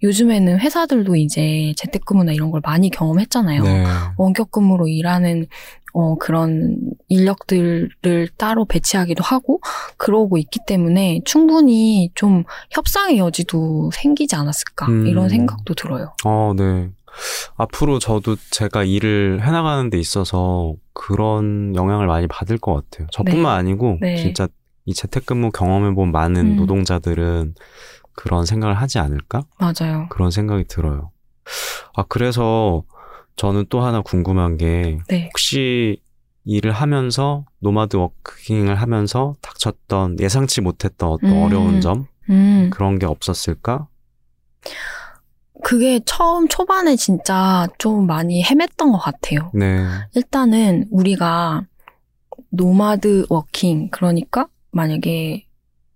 [0.04, 3.64] 요즘에는 회사들도 이제 재택근무나 이런 걸 많이 경험했잖아요.
[3.64, 3.86] 네.
[4.18, 5.48] 원격 근무로 일하는
[5.94, 6.78] 어, 그런
[7.08, 9.60] 인력들을 따로 배치하기도 하고
[9.98, 15.08] 그러고 있기 때문에 충분히 좀 협상의 여지도 생기지 않았을까 음.
[15.08, 16.14] 이런 생각도 들어요.
[16.26, 16.90] 어, 네.
[17.56, 23.08] 앞으로 저도 제가 일을 해나가는 데 있어서 그런 영향을 많이 받을 것 같아요.
[23.12, 23.48] 저뿐만 네.
[23.50, 24.16] 아니고 네.
[24.16, 24.48] 진짜
[24.86, 26.56] 이 재택근무 경험해본 많은 음.
[26.56, 27.56] 노동자들은
[28.14, 29.44] 그런 생각을 하지 않을까?
[29.60, 30.08] 맞아요.
[30.10, 31.12] 그런 생각이 들어요.
[31.96, 32.84] 아, 그래서
[33.36, 35.26] 저는 또 하나 궁금한 게 네.
[35.26, 36.02] 혹시
[36.46, 41.44] 일을 하면서 nomad working을 하면서 닥쳤던 예상치 못했던 어떤 음.
[41.44, 42.70] 어려운 점 음.
[42.74, 43.88] 그런 게 없었을까?
[45.64, 49.52] 그게 처음 초반에 진짜 좀 많이 헤맸던 것 같아요.
[49.54, 49.86] 네.
[50.16, 51.66] 일단은 우리가
[52.50, 55.46] nomad working 그러니까 만약에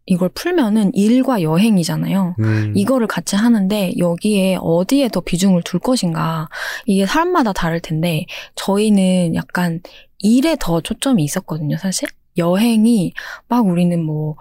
[0.06, 2.36] 이걸 풀면은 일과 여행이잖아요.
[2.40, 6.48] 음, 이거를 같이 하는데 여기에 어디에 더 비중을 둘 것인가.
[6.86, 9.82] 이게 사람마다 다를 텐데 저희는 약간
[10.20, 12.10] 일에 더 초점이 있었거든요 사실.
[12.38, 13.14] 여행이
[13.48, 14.36] 막 우리는 뭐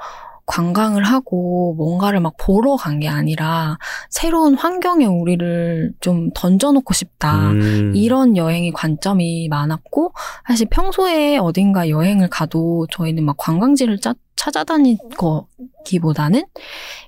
[0.47, 3.79] 관광을 하고 뭔가를 막 보러 간 게 아니라
[4.11, 10.13] 새로운 환경에 우리를 좀 던져놓고 싶다 음, 이런 여행이 관점이 많았고
[10.47, 16.45] 사실 평소에 어딘가 여행을 가도 저희는 막 관광지를 짜, 찾아다닌 거기보다는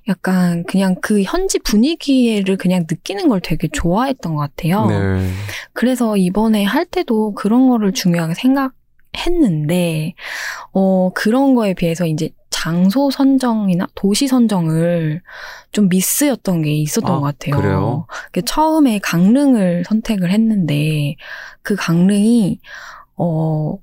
[0.09, 4.87] 약간 그냥 그 현지 분위기를 그냥 느끼는 걸 되게 좋아했던 것 같아요.
[4.87, 5.31] 네.
[5.72, 8.72] 그래서 이번에 할 때도 그런 거를 중요하게 생각
[9.16, 10.14] 했는데
[10.72, 15.21] 어 그런 거에 비해서 이제 장소 선정이나 도시 선정을
[15.73, 17.61] 좀 미스였던 게 있었던 아, 것 같아요.
[17.61, 18.07] 그래요?
[18.33, 21.16] 그 처음에 강릉을 선택을 했는데
[21.61, 22.61] 그 강릉이
[23.16, 23.77] 어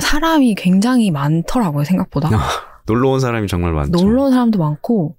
[0.00, 2.30] 사람이 굉장히 많더라고요 생각보다
[2.86, 3.90] 놀러 온 사람이 정말 많죠.
[3.90, 5.16] 놀러 온 사람도 많고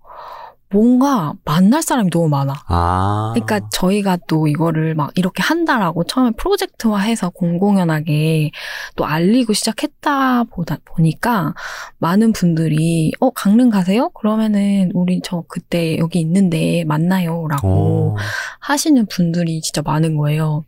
[0.76, 2.54] 뭔가 만날 사람이 너무 많아.
[2.68, 3.32] 아.
[3.34, 8.52] 그러니까 저희가 또 이거를 막 이렇게 한다라고 처음에 프로젝트화해서 공공연하게
[8.98, 11.54] 또 알리고 시작했다 보다 보니까
[12.00, 14.10] 많은 분들이 어 강릉 가세요?
[14.10, 18.16] 그러면은 우리 저 그때 여기 있는데 만나요라고 어.
[18.60, 20.66] 하시는 분들이 진짜 많은 거예요.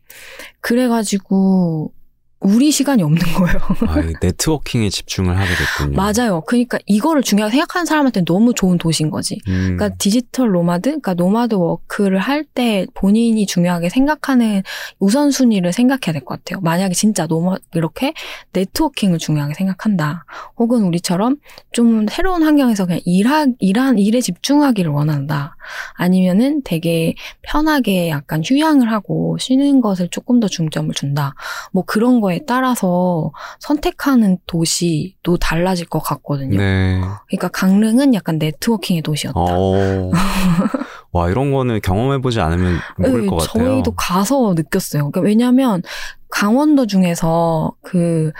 [0.61, 1.91] 그래가지고
[2.39, 3.57] 우리 시간이 없는 거예요.
[3.87, 5.95] 아, 이 networking에 집중을 하게 됐군요.
[5.97, 6.41] 맞아요.
[6.45, 9.39] 그러니까 이거를 중요하게 생각하는 사람한테 너무 좋은 도시인 거지.
[9.47, 9.75] 음.
[9.75, 14.63] 그러니까 디지털 노마드, 그러니까 nomad work를 할 때 본인이 중요하게 생각하는
[14.99, 16.61] 우선순위를 생각해야 될 것 같아요.
[16.61, 18.13] 만약에 진짜 노마 이렇게
[18.53, 20.23] 네트워킹을 중요하게 생각한다.
[20.57, 21.37] 혹은 우리처럼
[21.73, 25.55] 좀 새로운 환경에서 그냥 일하 일한 일에 집중하기를 원한다.
[25.95, 31.35] 아니면은 되게 편하게 약간 휴양을 하고 쉬는 것을 조금 더 중점을 준다.
[31.71, 36.57] 뭐 그런 거에 따라서 선택하는 도시도 달라질 것 같거든요.
[36.57, 36.99] 네.
[37.27, 39.39] 그러니까 강릉은 약간 네트워킹의 도시였다.
[39.39, 40.11] 어.
[41.11, 43.65] 와, 이런 거는 경험해보지 않으면 모를 네, 것 같아요.
[43.65, 45.09] 저희도 가서 느꼈어요.
[45.09, 45.81] 그러니까 왜냐하면
[46.29, 48.31] 강원도 중에서 그,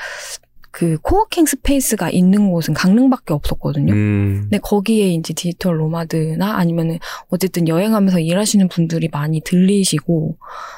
[0.72, 3.94] 그 co-working space가 있는 곳은 강릉밖에 없었거든요.
[3.94, 4.40] 음.
[4.44, 7.00] 근데 거기에 이제 디지털 노마드나 아니면은
[7.30, 10.38] 어쨌든 여행하면서 일하시는 분들이 많이 들리시고,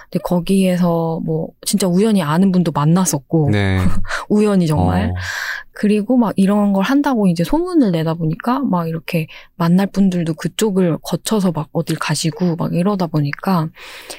[0.09, 3.79] 근데 거기에서 뭐 진짜 우연히 아는 분도 만났었고, 네.
[4.29, 5.09] 우연히 정말.
[5.09, 5.13] 어.
[5.79, 11.53] 그리고 막 이런 걸 한다고 이제 소문을 내다 보니까 막 이렇게 만날 분들도 그쪽을 거쳐서
[11.53, 13.69] 막 어딜 가시고 막 이러다 보니까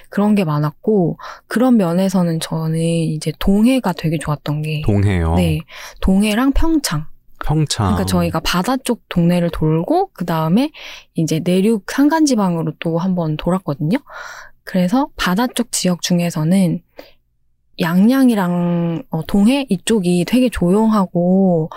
[0.09, 1.19] 그런 게 많았고
[1.49, 5.35] 그런 면에서는 저는 이제 동해가 되게 좋았던 게 동해요.
[5.35, 5.61] 네.
[6.01, 7.05] 동해랑 평창.
[7.45, 7.89] 평창.
[7.89, 10.71] 그러니까 저희가 바다 쪽 동네를 돌고 그 다음에
[11.13, 13.99] 이제 내륙 산간지방으로 또 한번 돌았거든요.
[14.65, 16.81] 그래서 바다 쪽 지역 중에서는
[17.81, 21.71] 양양이랑 어, 동해 이쪽이 되게 조용하고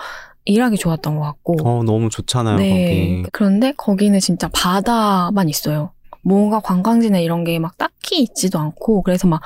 [0.44, 1.56] 일하기 좋았던 것 같고.
[1.64, 2.68] 어, 너무 좋잖아요, 네.
[2.70, 3.22] 거기.
[3.32, 5.90] 그런데 거기는 진짜 바다만 있어요.
[6.26, 9.40] 뭔가 관광지나 이런 게 막 딱히 있지도 않고 그래서 막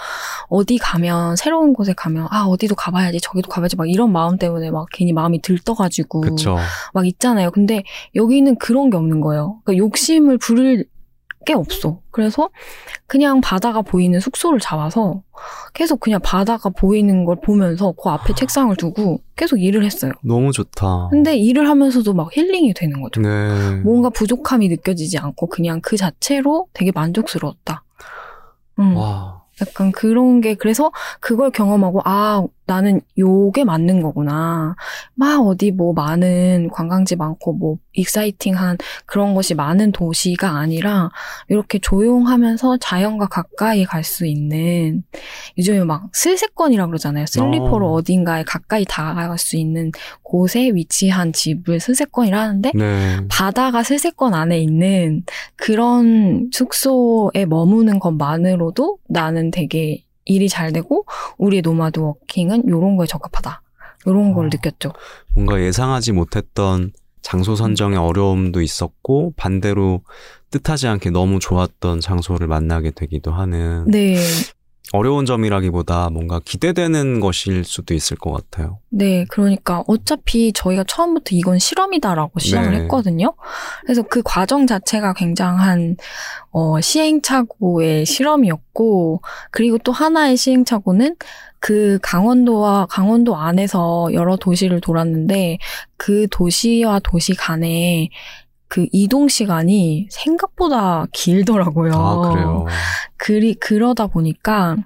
[0.49, 4.87] 어디 가면 새로운 곳에 가면 아 어디도 가봐야지 저기도 가봐야지 막 이런 마음 때문에 막
[4.93, 6.57] 괜히 마음이 들떠가지고 그쵸.
[6.95, 7.51] 막 있잖아요.
[7.51, 7.83] 근데
[8.15, 9.61] 여기는 그런 게 없는 거예요.
[9.65, 10.85] 그러니까 욕심을 부릴
[11.49, 12.01] 게 없어.
[12.11, 12.51] 그래서
[13.07, 15.23] 그냥 바다가 보이는 숙소를 잡아서
[15.73, 20.13] 계속 그냥 바다가 보이는 걸 보면서 그 앞에 책상을 두고 계속 일을 했어요.
[20.23, 21.09] 너무 좋다.
[21.11, 23.23] 근데 일을 하면서도 막 힐링이 되는 거죠.
[23.23, 23.77] 네.
[23.83, 27.83] 뭔가 부족함이 느껴지지 않고 그냥 그 자체로 되게 만족스러웠다.
[28.81, 29.43] 음, 와.
[29.63, 34.77] 약간 그런 게 그래서 그걸 경험하고 아 나는 요게 맞는 거구나.
[35.15, 41.11] 막 어디 뭐 많은 관광지 많고 뭐 exciting한 그런 것이 많은 도시가 아니라
[41.49, 45.03] 이렇게 조용하면서 자연과 가까이 갈 수 있는
[45.59, 47.27] 요즘에 막 슬세권이라 그러잖아요.
[47.27, 47.93] 슬리퍼로 어.
[47.95, 48.03] 어.
[48.03, 53.17] 딘가에 가까이 다가갈 수 있는 곳에 위치한 집을 슬세권이라 하는데 네.
[53.29, 55.25] 바다가 슬세권 안에 있는
[55.57, 61.05] 그런 숙소에 머무는 것만으로도 나는 되게 일이 잘 되고
[61.39, 63.63] 우리의 nomad working은 이런 거에 적합하다.
[64.07, 64.49] 이런 걸 어.
[64.51, 64.93] 느꼈죠.
[65.35, 70.03] 뭔가 예상하지 못했던 장소 선정의 어려움도 있었고, 반대로
[70.51, 74.17] 뜻하지 않게 너무 좋았던 장소를 만나게 되기도 하는 네.
[74.93, 78.79] 어려운 점이라기보다 뭔가 기대되는 것일 수도 있을 것 같아요.
[78.89, 79.25] 네.
[79.29, 82.77] 그러니까 어차피 저희가 처음부터 이건 실험이다라고 시작을 네.
[82.81, 83.35] 했거든요.
[83.83, 85.97] 그래서 그 과정 자체가 굉장한
[86.51, 89.21] 어, 시행착오의 실험이었고,
[89.51, 91.17] 그리고 또 하나의 시행착오는
[91.61, 95.59] 그 강원도와 강원도 안에서 여러 도시를 돌았는데
[95.97, 98.11] 그 도시와 도시 간에
[98.69, 101.93] 그 이동 시간이 생각보다 길더라고요.
[101.95, 102.67] 아, 그래요.
[103.17, 104.77] 그리 그러다 보니까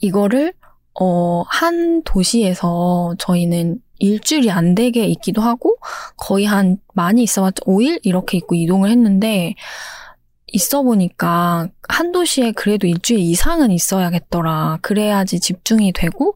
[0.00, 0.52] 이거를
[1.00, 5.76] 어, 한 도시에서 저희는 일주일이 안 되게 있기도 하고
[6.16, 9.54] 거의 한 많이 있어봤자 5일 이렇게 있고 이동을 했는데
[10.52, 14.78] 있어 보니까 한 도시에 그래도 일주일 이상은 있어야겠더라.
[14.82, 16.34] 그래야지 집중이 되고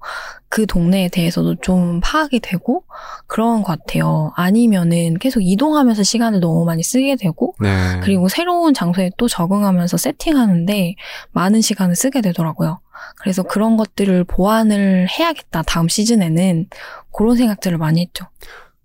[0.48, 2.84] 그 동네에 대해서도 좀 파악이 되고
[3.26, 4.32] 그런 것 같아요.
[4.36, 8.00] 아니면은 계속 이동하면서 시간을 너무 많이 쓰게 되고 네.
[8.02, 10.94] 그리고 새로운 장소에 또 적응하면서 세팅하는데
[11.32, 12.80] 많은 시간을 쓰게 되더라고요.
[13.16, 15.62] 그래서 그런 것들을 보완을 해야겠다.
[15.62, 16.68] 다음 시즌에는
[17.12, 18.26] 그런 생각들을 많이 했죠.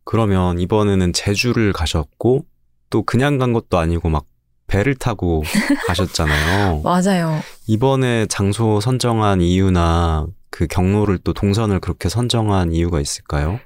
[0.03, 2.45] 그러면 이번에는 제주를 가셨고,
[2.89, 4.25] 또 그냥 간 것도 아니고 막
[4.67, 5.43] 배를 타고
[5.87, 6.81] 가셨잖아요.
[6.81, 7.41] 맞아요.
[7.67, 13.59] 이번에 장소 선정한 이유나 그 경로를 또 동선을 그렇게 선정한 이유가 있을까요?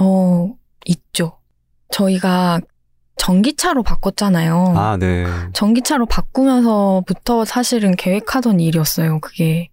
[0.00, 0.54] 어,
[0.86, 1.38] 있죠.
[1.90, 2.60] 저희가
[3.16, 4.74] 전기차로 바꿨잖아요.
[4.76, 5.26] 아, 네.
[5.52, 9.20] 전기차로 바꾸면서부터 사실은 계획하던 일이었어요.
[9.20, 9.68] 그게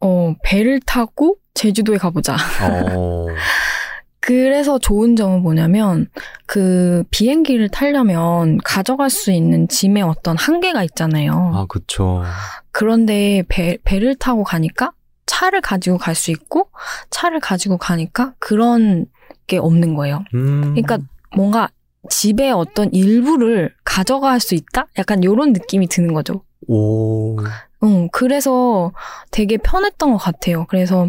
[0.00, 2.36] 어 배를 타고 제주도에 가보자.
[2.62, 3.26] 어,
[4.20, 6.08] 그래서 좋은 점은 뭐냐면
[6.46, 11.52] 그 비행기를 타려면 가져갈 수 있는 짐의 어떤 한계가 있잖아요.
[11.54, 12.22] 아, 그쵸.
[12.70, 14.92] 그런데 배, 배를 타고 가니까
[15.26, 16.68] 차를 가지고 갈 수 있고
[17.08, 19.06] 차를 가지고 가니까 그런
[19.46, 20.22] 게 없는 거예요.
[20.34, 20.74] 음.
[20.74, 20.98] 그러니까
[21.34, 21.70] 뭔가
[22.08, 24.86] 집의 어떤 일부를 가져갈 수 있다?
[24.98, 26.44] 약간 이런 느낌이 드는 거죠.
[26.68, 27.36] 오.
[27.82, 28.92] 응, 그래서
[29.30, 30.66] 되게 편했던 것 같아요.
[30.68, 31.08] 그래서,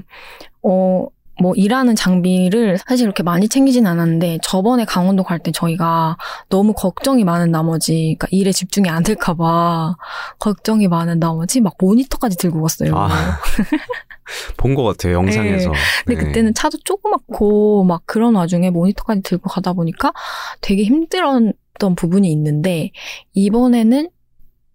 [0.64, 1.08] 어,
[1.42, 6.18] 뭐, 일하는 장비를 사실 이렇게 많이 챙기진 않았는데, 저번에 강원도 갈 때 저희가
[6.50, 9.96] 너무 걱정이 많은 나머지, 그러니까 일에 집중이 안 될까봐,
[10.38, 12.94] 걱정이 많은 나머지, 막 모니터까지 들고 갔어요.
[12.96, 13.10] 아,
[14.58, 15.72] 본것 같아요, 영상에서.
[16.06, 16.28] 근데 네.
[16.28, 20.14] 그때는 차도 조그맣고, 막 그런 와중에 모니터까지 들고 가다 보니까
[20.62, 22.92] 되게 힘들었던 부분이 있는데,
[23.34, 24.10] 이번에는,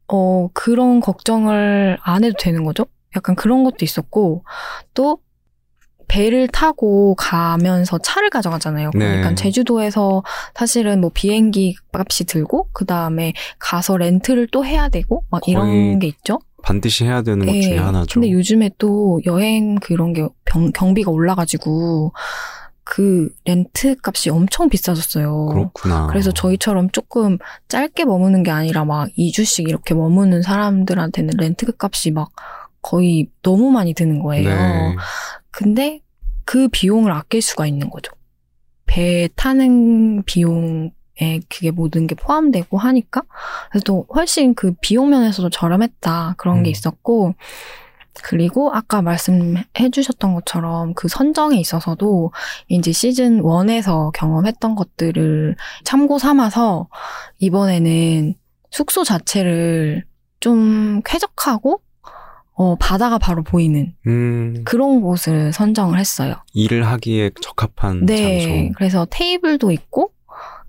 [0.08, 2.86] 어, 그런 걱정을 안 해도 되는 거죠?
[3.14, 4.44] 약간 그런 것도 있었고,
[4.94, 5.18] 또,
[6.08, 8.90] 배를 타고 가면서 차를 가져가잖아요.
[8.92, 9.34] 그러니까 네.
[9.34, 10.22] 제주도에서
[10.54, 16.06] 사실은 뭐 비행기 값이 들고, 그 다음에 가서 렌트를 또 해야 되고, 막 이런 게
[16.06, 16.38] 있죠?
[16.62, 17.60] 반드시 해야 되는 것 예.
[17.60, 18.14] 중에 하나죠.
[18.14, 22.12] 근데 요즘에 또 여행 그런 게 병, 경비가 올라가지고
[22.82, 25.46] 그 렌트 값이 엄청 비싸졌어요.
[25.46, 26.06] 그렇구나.
[26.06, 27.38] 그래서 저희처럼 조금
[27.68, 32.30] 짧게 머무는 게 아니라 막 2주씩 이렇게 머무는 사람들한테는 렌트 값이 막
[32.86, 34.48] 거의 너무 많이 드는 거예요.
[34.48, 34.96] 네.
[35.50, 36.00] 근데
[36.44, 38.12] 그 비용을 아낄 수가 있는 거죠.
[38.86, 40.92] 배 타는 비용에
[41.48, 43.22] 그게 모든 게 포함되고 하니까
[43.70, 46.72] 그래서 또 훨씬 그 비용 면에서도 저렴했다 그런 게 음.
[46.72, 47.34] 있었고
[48.22, 52.32] 그리고 아까 말씀해 주셨던 것처럼 그 선정에 있어서도
[52.68, 56.88] 이제 시즌 1에서 경험했던 것들을 참고 삼아서
[57.38, 58.34] 이번에는
[58.70, 60.04] 숙소 자체를
[60.38, 61.80] 좀 쾌적하고
[62.58, 66.36] 어, 바다가 바로 보이는 음, 그런 곳을 선정을 했어요.
[66.54, 68.40] 일을 하기에 적합한 네.
[68.40, 68.72] 장소.
[68.76, 70.12] 그래서 테이블도 있고,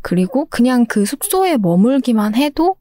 [0.01, 2.75] 그리고 그냥 그 숙소에 머물기만 해도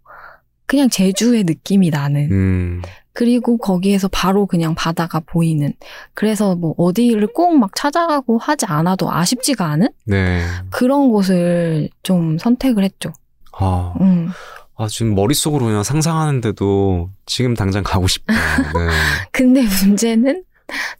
[0.67, 2.31] 그냥 제주의 느낌이 나는.
[2.33, 5.73] 음, 그리고 거기에서 바로 그냥 바다가 보이는.
[6.13, 10.43] 그래서 뭐 어디를 꼭 막 찾아가고 하지 않아도 아쉽지가 않은 네.
[10.71, 13.13] 그런 곳을 좀 선택을 했죠.
[13.53, 14.29] 아, 음.
[14.79, 18.35] 아, 지금 머릿속으로 그냥 상상하는데도 지금 당장 가고 싶다.
[18.35, 18.91] 네.
[19.33, 20.45] 근데 문제는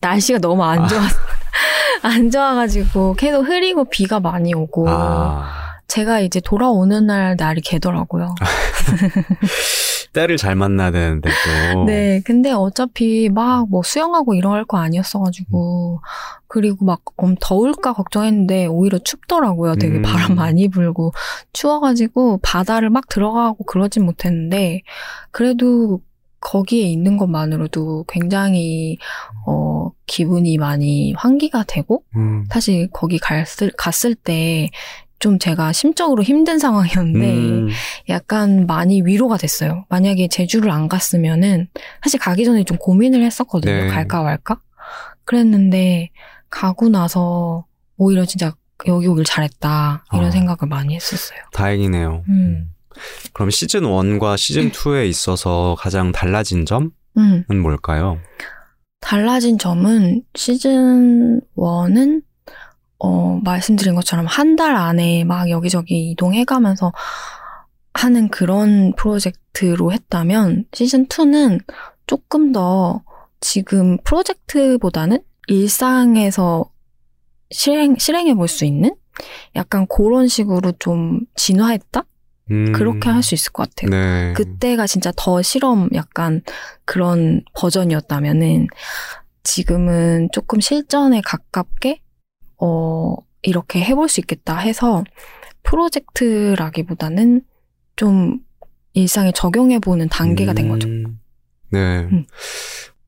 [0.01, 0.87] 날씨가 너무 안 아.
[0.87, 1.03] 좋아.
[2.03, 4.89] 안 좋아가지고 계속 흐리고 비가 많이 오고.
[4.89, 5.51] 아,
[5.89, 8.35] 제가 이제 돌아오는 날 날이 개더라고요.
[10.17, 11.29] 때를 잘 만나야 되는데
[11.75, 11.85] 또.
[11.85, 16.01] 네, 근데 어차피 막 뭐 수영하고 이럴 거 아니었어가지고,
[16.49, 19.75] 그리고 막 엄, 더울까 걱정했는데 오히려 춥더라고요.
[19.77, 20.03] 되게 음.
[20.03, 21.13] 바람 많이 불고,
[21.53, 24.83] 추워가지고 바다를 막 들어가고 그러진 못했는데,
[25.31, 26.01] 그래도
[26.41, 28.99] 거기에 있는 것만으로도 굉장히,
[29.47, 34.71] 어, 기분이 많이 환기가 되고, 음, 사실 거기 갔을, 갔을 때,
[35.19, 37.69] 좀 제가 심적으로 힘든 상황이었는데, 음,
[38.09, 39.85] 약간 많이 위로가 됐어요.
[39.89, 41.69] 만약에 제주를 안 갔으면은
[42.03, 43.73] 사실 가기 전에 좀 고민을 했었거든요.
[43.73, 43.89] 네.
[43.89, 44.61] 갈까 말까?
[45.25, 46.11] 그랬는데
[46.51, 48.55] 가고 나서 오히려 진짜
[48.87, 50.31] 여기 오길 잘했다 이런 아.
[50.31, 51.39] 생각을 많이 했었어요.
[51.53, 52.25] 다행이네요.
[52.29, 52.73] 음.
[53.33, 57.45] 그럼 시즌 1과 시즌 2에 있어서 가장 달라진 점은 음.
[57.63, 58.19] 뭘까요?
[59.01, 62.23] 달라진 점은 시즌 1은
[62.99, 66.93] 어, 말씀드린 것처럼 한 달 안에 막 여기저기 이동해가면서
[67.95, 71.61] 하는 그런 프로젝트로 했다면 시즌 2는
[72.07, 73.03] 조금 더
[73.41, 76.71] 지금 프로젝트보다는 일상에서
[77.51, 78.95] 실행, 실행해 볼 수 있는
[79.57, 82.03] 약간 그런 식으로 좀 진화했다?
[82.51, 83.91] 음, 그렇게 할 수 있을 것 같아요.
[83.91, 84.33] 네.
[84.35, 86.43] 그때가 진짜 더 실험 약간
[86.85, 88.67] 그런 버전이었다면은
[89.43, 92.01] 지금은 조금 실전에 가깝게
[92.59, 95.05] 어 이렇게 해볼 수 있겠다 해서
[95.63, 97.43] 프로젝트라기보다는
[97.97, 98.41] 좀
[98.93, 100.89] 일상에 적용해보는 단계가 된 거죠.
[100.89, 101.21] 음,
[101.71, 102.01] 네.
[102.11, 102.25] 음.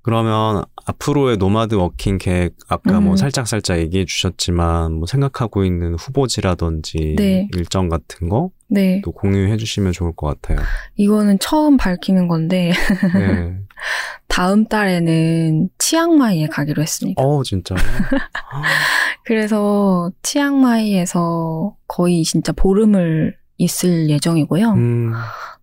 [0.08, 3.16] 그러면 앞으로의 nomad working 계획 아까 뭐 음.
[3.18, 7.46] 살짝 살짝 얘기해 주셨지만 뭐 생각하고 있는 후보지라든지 네.
[7.54, 10.64] 일정 같은 거 또 네, 공유해 주시면 좋을 것 같아요.
[10.96, 12.72] 이거는 처음 밝히는 건데
[13.12, 13.58] 네.
[14.28, 17.22] 다음 달에는 치앙마이에 가기로 했습니다.
[17.22, 17.74] 어 진짜.
[19.26, 24.70] 그래서 치앙마이에서 거의 진짜 보름을 있을 예정이고요.
[24.70, 25.12] 음.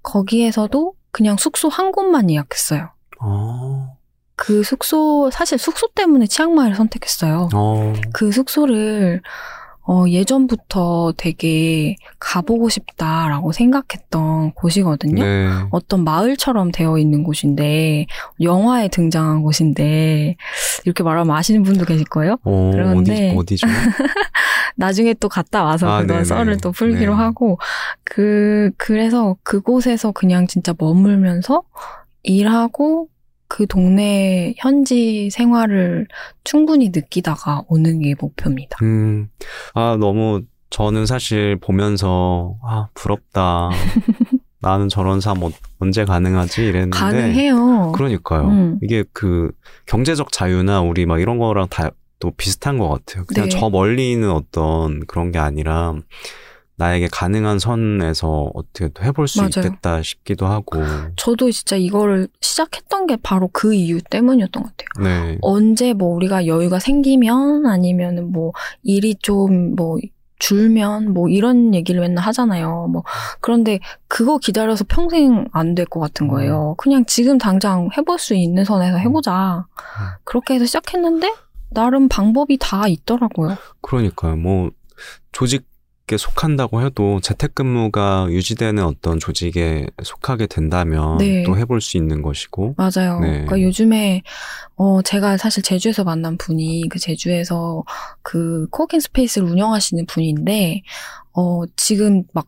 [0.03, 2.91] 거기에서도 그냥 숙소 한 곳만 예약했어요.
[3.21, 3.94] 어.
[4.35, 7.49] 그 숙소, 사실 숙소 때문에 치앙마이를 선택했어요.
[7.53, 7.93] 어.
[8.13, 9.21] 그 숙소를,
[9.87, 15.23] 어, 예전부터 되게 가보고 싶다라고 생각했던 곳이거든요.
[15.23, 15.47] 네.
[15.69, 18.07] 어떤 마을처럼 되어 있는 곳인데,
[18.41, 20.35] 영화에 등장한 곳인데,
[20.85, 22.37] 이렇게 말하면 아시는 분도 계실 거예요?
[22.43, 23.67] 어, 그런데- 어디, 어디 죠?
[24.75, 26.25] 나중에 또 갔다 와서 아, 그거 네네.
[26.25, 27.17] 썰을 또 풀기로 네.
[27.21, 27.59] 하고,
[28.03, 31.61] 그, 그래서 그곳에서 그냥 진짜 머물면서
[32.23, 33.07] 일하고,
[33.47, 36.07] 그 동네 현지 생활을
[36.43, 38.77] 충분히 느끼다가 오는 게 목표입니다.
[38.81, 39.29] 음,
[39.73, 43.69] 아, 너무, 저는 사실 보면서, 아, 부럽다.
[44.61, 46.63] 나는 저런 삶 어- 언제 가능하지?
[46.65, 46.97] 이랬는데.
[46.97, 47.91] 가능해요.
[47.93, 48.47] 그러니까요.
[48.47, 48.79] 음.
[48.81, 49.51] 이게 그
[49.85, 53.25] 경제적 자유나 우리 막 이런 거랑 다 또 비슷한 것 같아요.
[53.25, 53.49] 그냥 네.
[53.49, 55.95] 저 멀리 있는 어떤 그런 게 아니라
[56.77, 59.49] 나에게 가능한 선에서 어떻게 또 해볼 수 맞아요.
[59.55, 60.83] 있겠다 싶기도 하고.
[61.15, 65.03] 저도 진짜 이거를 시작했던 게 바로 그 이유 때문이었던 것 같아요.
[65.31, 65.37] 네.
[65.41, 68.51] 언제 뭐 우리가 여유가 생기면 아니면은 뭐
[68.83, 69.99] 일이 좀뭐
[70.37, 72.87] 줄면 뭐 이런 얘기를 맨날 하잖아요.
[72.91, 73.03] 뭐
[73.39, 76.75] 그런데 그거 기다려서 평생 안 될 것 같은 거예요.
[76.77, 79.65] 그냥 지금 당장 해볼 수 있는 선에서 해보자.
[80.25, 81.33] 그렇게 해서 시작했는데
[81.69, 83.55] 나름 방법이 다 있더라고요.
[83.79, 84.35] 그러니까요.
[84.35, 84.71] 뭐
[85.31, 85.65] 조직
[86.11, 91.41] 에 속한다고 해도 재택근무가 유지되는 어떤 조직에 속하게 된다면 네.
[91.41, 92.75] 또 해볼 수 있는 것이고.
[92.77, 93.19] 맞아요.
[93.21, 93.29] 네.
[93.31, 94.21] 그러니까 요즘에
[94.75, 97.83] 어 제가 사실 제주에서 만난 분이 그 제주에서
[98.21, 100.83] 그 코워킹 스페이스를 운영하시는 분인데
[101.33, 102.45] 어 지금 막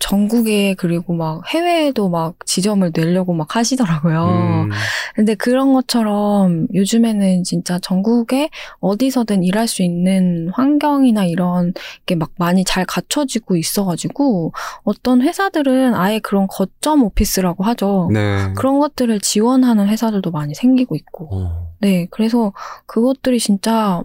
[0.00, 4.24] 전국에 그리고 막 해외에도 막 지점을 내려고 막 하시더라고요.
[4.26, 4.70] 음,
[5.16, 11.72] 근데 그런 것처럼 요즘에는 진짜 전국에 어디서든 일할 수 있는 환경이나 이런
[12.06, 14.52] 게 막 많이 잘 갖춰지고 있어가지고
[14.84, 18.08] 어떤 회사들은 아예 그런 거점 오피스라고 하죠.
[18.12, 18.52] 네.
[18.56, 21.28] 그런 것들을 지원하는 회사들도 많이 생기고 있고.
[21.32, 22.52] 어, 네, 그래서
[22.86, 24.02] 그것들이 진짜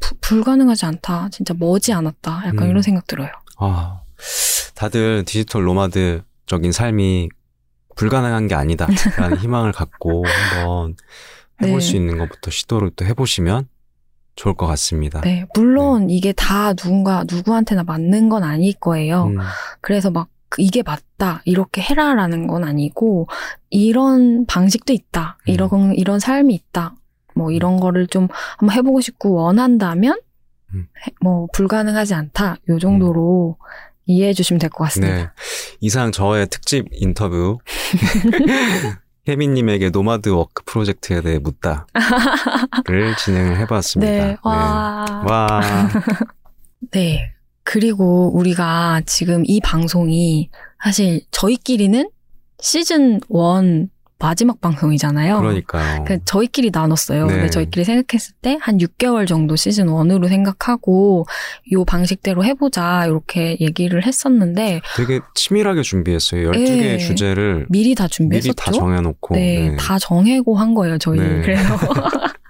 [0.00, 1.28] 부- 불가능하지 않다.
[1.30, 2.42] 진짜 머지 않았다.
[2.46, 2.70] 약간 음.
[2.70, 3.28] 이런 생각 들어요.
[3.58, 4.00] 아,
[4.74, 7.28] 다들 디지털 노마드적인 삶이
[7.96, 8.88] 불가능한 게 아니다.
[9.18, 10.96] 라는 희망을 갖고 한번
[11.60, 11.80] 해볼 네.
[11.80, 13.68] 수 있는 것부터 시도를 또 해보시면
[14.34, 15.20] 좋을 것 같습니다.
[15.20, 19.24] 네, 물론 이게 다 누군가, 누구한테나 맞는 건 아닐 거예요.
[19.26, 19.36] 음,
[19.82, 23.28] 그래서 막그 이게 맞다, 이렇게 해라라는 건 아니고,
[23.68, 25.52] 이런 방식도 있다, 음.
[25.52, 26.94] 이런, 이런 삶이 있다,
[27.34, 30.18] 뭐 이런 거를 좀 한번 해보고 싶고 원한다면,
[30.72, 30.86] 음.
[31.06, 33.58] 해- 뭐 불가능하지 않다, 요 정도로
[34.06, 35.14] 이해해 주시면 될 것 같습니다.
[35.14, 35.28] 네.
[35.80, 37.58] 이상 저의 특집 인터뷰.
[39.28, 41.84] 혜민님에게 nomad work 프로젝트에 대해 묻다를
[43.18, 44.12] 진행을 해봤습니다.
[44.12, 45.22] 네, 와.
[45.26, 45.60] 와.
[46.90, 47.32] 네.
[47.62, 50.50] 그리고 우리가 지금 이 방송이
[50.82, 52.10] 사실 저희끼리는
[52.60, 53.88] 시즌 1
[54.22, 55.40] 마지막 방송이잖아요.
[55.40, 56.04] 그러니까요.
[56.04, 57.26] 그 저희끼리 나눴어요.
[57.26, 57.34] 네.
[57.34, 61.26] 근데 저희끼리 생각했을 때 한 6개월 정도 시즌 1으로 생각하고
[61.72, 66.52] 요 방식대로 해보자 이렇게 얘기를 했었는데 되게 치밀하게 준비했어요.
[66.52, 66.98] 12개의 네.
[66.98, 68.48] 주제를 미리 다 준비했었죠.
[68.52, 69.34] 미리 다 정해놓고.
[69.34, 71.18] 네, 다 정해고 한 거예요, 저희.
[71.18, 71.40] 네.
[71.42, 71.76] 그래서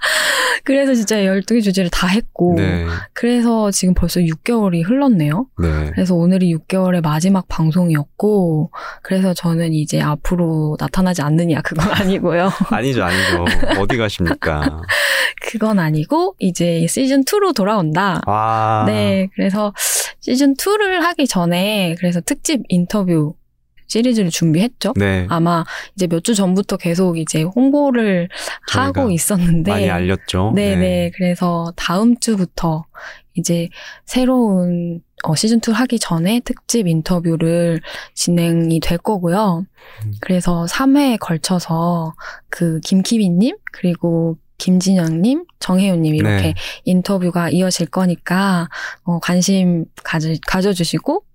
[0.64, 2.86] 그래서 진짜 12개 주제를 다 했고 네.
[3.12, 5.46] 그래서 지금 벌써 6개월이 흘렀네요.
[5.60, 5.90] 네.
[5.92, 8.70] 그래서 오늘이 6개월의 마지막 방송이었고,
[9.02, 12.50] 그래서 저는 이제 앞으로 나타나지 않느냐, 그건 아니고요.
[12.70, 13.44] 아니죠, 아니죠.
[13.80, 14.80] 어디 가십니까?
[15.42, 18.20] 그건 아니고, 이제 시즌2로 돌아온다.
[18.26, 18.84] 와.
[18.86, 19.72] 네, 그래서
[20.26, 23.34] 시즌2를 하기 전에, 그래서 특집 인터뷰
[23.93, 24.95] 시리즈를 준비했죠.
[24.97, 25.26] 네.
[25.28, 25.64] 아마
[25.95, 28.28] 이제 몇 주 전부터 계속 이제 홍보를
[28.70, 30.53] 하고 있었는데, 많이 알렸죠.
[30.55, 31.11] 네네.
[31.16, 32.84] 그래서 다음 주부터
[33.34, 33.68] 이제
[34.07, 37.80] 새로운 어, 시즌 2 하기 전에 특집 인터뷰를
[38.14, 39.66] 진행이 될 거고요.
[40.05, 40.12] 음.
[40.20, 42.14] 그래서 3회에 걸쳐서
[42.49, 46.55] 그 김키비님, 그리고 김진영님, 정혜윤님 이렇게 네.
[46.84, 48.68] 인터뷰가 이어질 거니까
[49.05, 51.31] 어, 관심 가지, 가져주시고 음.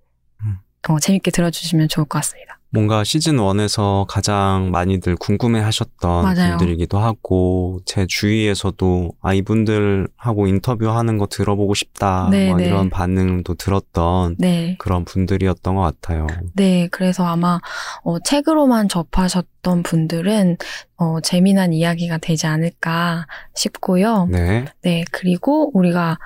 [0.88, 2.58] 어, 재밌게 들어주시면 좋을 것 같습니다.
[2.70, 6.58] 뭔가 시즌 1에서 가장 많이들 궁금해 하셨던 맞아요.
[6.58, 12.28] 분들이기도 하고, 제 주위에서도, 아, 이분들하고 인터뷰하는 거 들어보고 싶다.
[12.30, 12.66] 네, 뭐 네.
[12.66, 14.76] 이런 반응도 들었던 네.
[14.80, 16.28] 그런 분들이었던 것 같아요.
[16.56, 17.60] 네, 그래서 아마
[18.04, 20.58] 어, 책으로만 접하셨던 분들은
[20.98, 24.28] 어, 재미난 이야기가 되지 않을까 싶고요.
[24.30, 24.66] 네.
[24.82, 26.20] 네, 그리고 우리가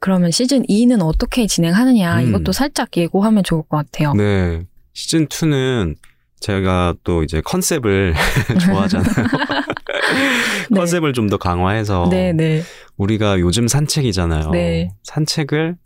[0.00, 2.28] 그러면 시즌 2는 어떻게 진행하느냐 음.
[2.28, 4.14] 이것도 살짝 예고하면 좋을 것 같아요.
[4.14, 4.64] 네.
[4.94, 5.96] 시즌 2는
[6.40, 8.14] 제가 또 이제 컨셉을
[8.60, 9.14] 좋아하잖아요.
[10.70, 10.76] 네.
[10.80, 12.62] 컨셉을 좀 더 강화해서 네, 네.
[12.96, 14.50] 우리가 요즘 산책이잖아요.
[14.50, 14.90] 네.
[15.02, 15.76] 산책을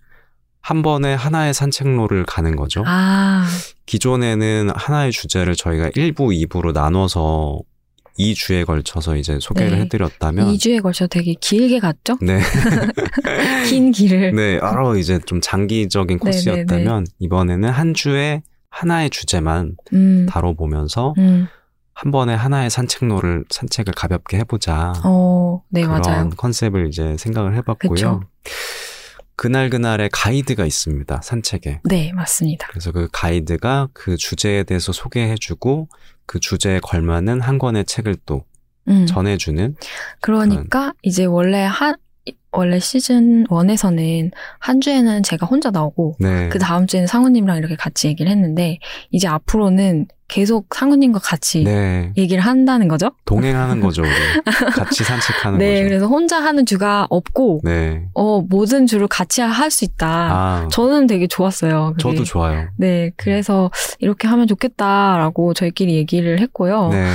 [0.60, 2.84] 한 번에 하나의 산책로를 가는 거죠.
[2.86, 3.44] 아,
[3.86, 7.58] 기존에는 하나의 주제를 저희가 1부, 2부로 나눠서
[8.18, 9.80] 2주에 걸쳐서 이제 소개를 네.
[9.80, 12.18] 해드렸다면 2주에 걸쳐 되게 길게 갔죠?
[12.20, 12.40] 네,
[13.68, 14.34] 긴 길을.
[14.34, 21.46] 네, 여러 이제 좀 장기적인 네, 코스였다면 이번에는 한 주에 하나의 주제만 음, 다뤄보면서 음,
[21.94, 26.30] 한 번에 하나의 산책로를 산책을 가볍게 해보자 어, 네, 그런 맞아요.
[26.30, 27.90] 컨셉을 이제 생각을 해봤고요.
[27.90, 28.20] 그쵸.
[29.36, 31.80] 그날 그날의 가이드가 있습니다 산책에.
[31.84, 32.68] 네, 맞습니다.
[32.70, 35.88] 그래서 그 가이드가 그 주제에 대해서 소개해주고
[36.26, 38.44] 그 주제에 걸맞는 한 권의 책을 또
[38.88, 39.06] 음.
[39.06, 39.76] 전해주는
[40.20, 41.94] 그러니까 이제 원래 한
[42.52, 46.48] 원래 시즌 1에서는 한 주에는 제가 혼자 나오고 네.
[46.50, 48.78] 그 다음 주에는 상우님이랑 이렇게 같이 얘기를 했는데
[49.10, 52.10] 이제 앞으로는 계속 상우님과 같이 네.
[52.16, 53.10] 얘기를 한다는 거죠.
[53.26, 54.70] 동행하는 거죠, 우리.
[54.70, 55.88] 같이 산책하는 네, 거죠.
[55.88, 58.06] 그래서 혼자 하는 주가 없고 네.
[58.14, 60.06] 어 모든 주를 같이 할 수 있다.
[60.08, 61.94] 아, 저는 되게 좋았어요.
[61.98, 62.02] 그게.
[62.02, 62.68] 저도 좋아요.
[62.76, 66.88] 네, 그래서 이렇게 하면 좋겠다라고 저희끼리 얘기를 했고요.
[66.90, 67.06] 네.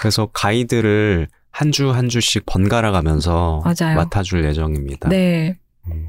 [0.00, 1.28] 그래서 가이드를
[1.58, 3.62] 한 주 한 주씩 번갈아 가면서.
[3.96, 5.08] 맡아줄 예정입니다.
[5.08, 5.56] 네,
[5.90, 6.08] 음.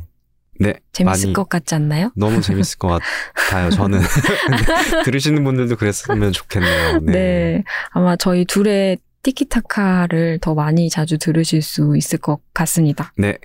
[0.59, 0.73] 네.
[0.91, 2.11] 재밌을 많이 것 같지 않나요?
[2.15, 2.99] 너무 재밌을 것
[3.39, 3.69] 같아요.
[3.69, 3.99] 저는
[4.91, 6.99] 네, 들으시는 분들도 그랬으면 좋겠네요.
[7.01, 7.11] 네.
[7.11, 7.63] 네.
[7.91, 13.13] 아마 저희 둘의 티키타카를 더 많이 자주 들으실 수 있을 것 같습니다.
[13.17, 13.37] 네.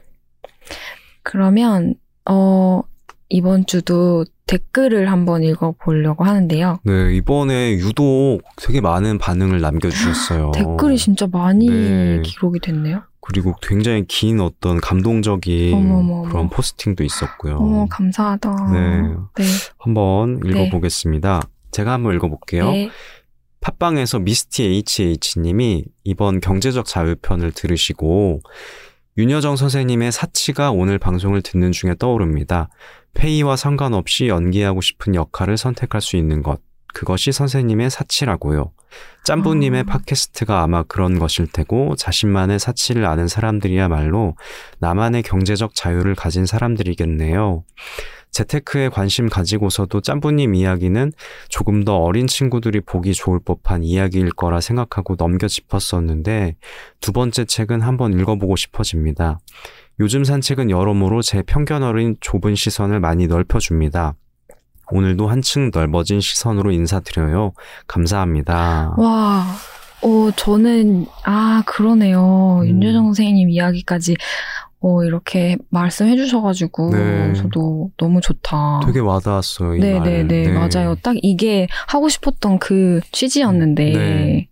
[1.23, 1.95] 그러면,
[2.29, 2.83] 어,
[3.33, 6.81] 이번 주도 댓글을 한번 읽어보려고 하는데요.
[6.85, 10.51] 네, 이번에 유독 되게 많은 반응을 남겨주셨어요.
[10.55, 12.21] 댓글이 진짜 많이 네.
[12.23, 13.05] 기록이 됐네요.
[13.23, 16.29] 그리고 굉장히 긴 어떤 감동적인 어머머머.
[16.29, 17.57] 그런 포스팅도 있었고요.
[17.57, 18.73] 어머, 감사하다.
[18.73, 19.01] 네.
[19.37, 19.45] 네.
[19.79, 21.41] 한번 읽어보겠습니다.
[21.71, 22.71] 제가 한번 읽어볼게요.
[22.71, 22.91] 네.
[23.63, 28.41] 팟빵에서 미스티 HH님이 이번 경제적 자유편을 들으시고
[29.19, 32.71] 윤여정 선생님의 사치가 오늘 방송을 듣는 중에 떠오릅니다.
[33.13, 36.63] 페이와 상관없이 연기하고 싶은 역할을 선택할 수 있는 것.
[36.95, 38.73] 그것이 선생님의 사치라고요.
[39.25, 39.85] 짬부님의 아.
[39.85, 44.37] 팟캐스트가 아마 그런 것일 테고 자신만의 사치를 아는 사람들이야말로
[44.79, 47.65] 나만의 경제적 자유를 가진 사람들이겠네요.
[48.33, 51.13] 재테크에 관심 가지고서도 짬부님 이야기는
[51.49, 56.57] 조금 더 어린 친구들이 보기 좋을 법한 이야기일 거라 생각하고 넘겨 짚었었는데
[57.01, 59.39] 두 번째 책은 한번 읽어보고 싶어집니다.
[60.01, 64.15] 요즘 산책은 여러모로 제 편견 어린 좁은 시선을 많이 넓혀줍니다.
[64.91, 67.53] 오늘도 한층 넓어진 시선으로 인사드려요.
[67.87, 68.95] 감사합니다.
[68.99, 69.47] 와,
[70.03, 72.61] 어, 저는, 아, 그러네요.
[72.63, 72.67] 음.
[72.67, 74.17] 윤여정 선생님 이야기까지,
[74.83, 77.33] 어, 이렇게 말씀해 주셔가지고, 네.
[77.35, 78.81] 저도 너무 좋다.
[78.85, 79.77] 되게 와닿았어요.
[79.77, 80.03] 이 말.
[80.03, 80.97] 네네네, 맞아요.
[81.03, 84.49] 딱 이게 하고 싶었던 그 취지였는데, 네.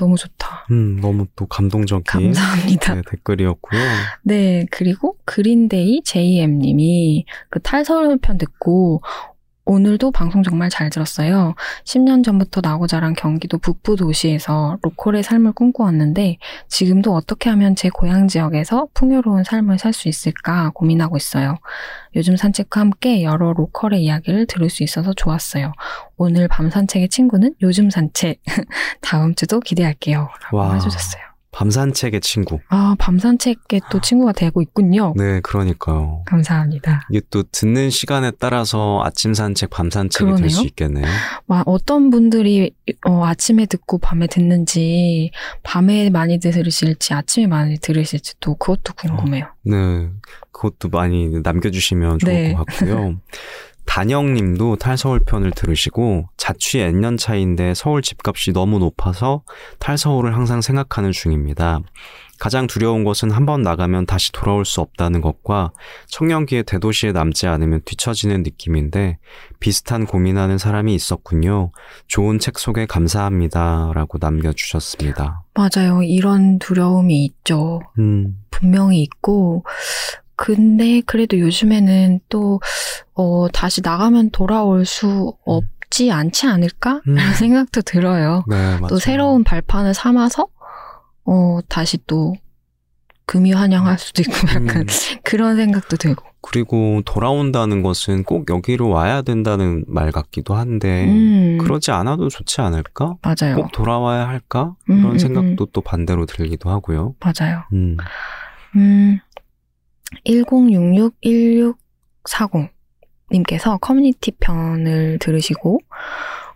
[0.00, 0.66] 너무 좋다.
[0.70, 2.94] 음, 너무 또 감동적인 감사합니다.
[2.94, 3.80] 네, 댓글이었고요.
[4.22, 9.02] 네, 그리고 그린데이 JM님이 그 탈서편 듣고
[9.70, 11.54] 오늘도 방송 정말 잘 들었어요.
[11.84, 18.26] 10년 전부터 나고 자란 경기도 북부 도시에서 로컬의 삶을 꿈꿔왔는데 지금도 어떻게 하면 제 고향
[18.26, 21.56] 지역에서 풍요로운 삶을 살 수 있을까 고민하고 있어요.
[22.16, 25.72] 요즘 산책과 함께 여러 로컬의 이야기를 들을 수 있어서 좋았어요.
[26.16, 28.40] 오늘 밤 산책의 친구는 요즘 산책.
[29.02, 30.28] 다음 주도 기대할게요.
[30.44, 30.74] 라고 와.
[30.74, 31.29] 해주셨어요.
[31.52, 32.60] 밤산책의 친구.
[32.68, 35.14] 아, 밤 산책에 또 친구가 되고 있군요.
[35.16, 36.22] 네, 그러니까요.
[36.26, 37.06] 감사합니다.
[37.10, 40.50] 이게 또 듣는 시간에 따라서 아침 산책, 밤 산책이 될.
[40.50, 41.06] 수 있겠네요.
[41.46, 42.72] 와, 어떤 분들이
[43.04, 45.30] 어, 아침에 듣고 밤에 듣는지,
[45.62, 49.46] 밤에 많이 들으실지, 아침에 많이 들으실지 또 그것도 궁금해요.
[49.62, 50.08] 네,
[50.52, 52.52] 그것도 많이 남겨주시면 좋을 네.
[52.52, 53.20] 것 같고요.
[53.90, 59.42] 단영님도 탈서울 편을 들으시고 자취 N년 차인데 서울 집값이 너무 높아서
[59.80, 61.80] 탈서울을 항상 생각하는 중입니다.
[62.38, 65.72] 가장 두려운 것은 한 번 나가면 다시 돌아올 수 없다는 것과
[66.06, 69.18] 청년기에 대도시에 남지 않으면 뒤처지는 느낌인데
[69.58, 71.72] 비슷한 고민하는 사람이 있었군요.
[72.06, 73.90] 좋은 책 소개 감사합니다.
[73.92, 75.42] 라고 남겨주셨습니다.
[75.54, 76.04] 맞아요.
[76.04, 77.80] 이런 두려움이 있죠.
[77.98, 79.64] 음, 분명히 있고,
[80.40, 82.62] 근데 그래도 요즘에는 또,
[83.12, 87.02] 어, 다시 나가면 돌아올 수 없지 않지 않을까?
[87.08, 87.14] 음.
[87.14, 88.42] 라는 생각도 들어요.
[88.48, 88.78] 네.
[88.88, 90.46] 또 새로운 발판을 삼아서,
[91.26, 92.32] 어, 다시 또,
[93.26, 94.86] 금이 환영할 수도 있고 약간 음.
[95.24, 96.24] 그런 생각도 들고.
[96.40, 103.16] 그리고 돌아온다는 것은 꼭 여기로 와야 된다는 말 같기도 한데 음, 그러지 않아도 좋지 않을까?
[103.20, 103.56] 맞아요.
[103.56, 104.74] 꼭 돌아와야 할까?
[104.88, 107.14] 음, 이런 음, 생각도 또 반대로 들기도 하고요.
[107.20, 107.64] 맞아요.
[107.74, 107.98] 음.
[110.12, 111.74] 음,
[113.26, 115.80] 1066-1640님께서 커뮤니티 편을 들으시고,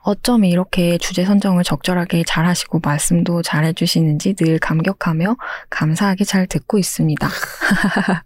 [0.05, 5.37] 어쩜 이렇게 주제 선정을 적절하게 잘 하시고 말씀도 잘 해주시는지 늘 감격하며
[5.71, 7.27] 감사하게 잘 듣고 있습니다.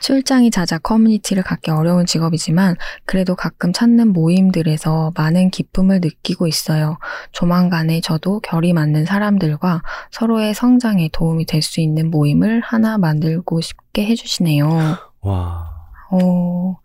[0.00, 6.96] 출장이 잦아 커뮤니티를 갖기 어려운 직업이지만 그래도 가끔 찾는 모임들에서 많은 기쁨을 느끼고 있어요.
[7.32, 9.82] 조만간에 저도 결이 맞는 사람들과
[10.12, 14.96] 서로의 성장에 도움이 될 수 있는 모임을 하나 만들고 싶게 해주시네요.
[15.22, 15.69] 와.
[16.10, 16.76] 어,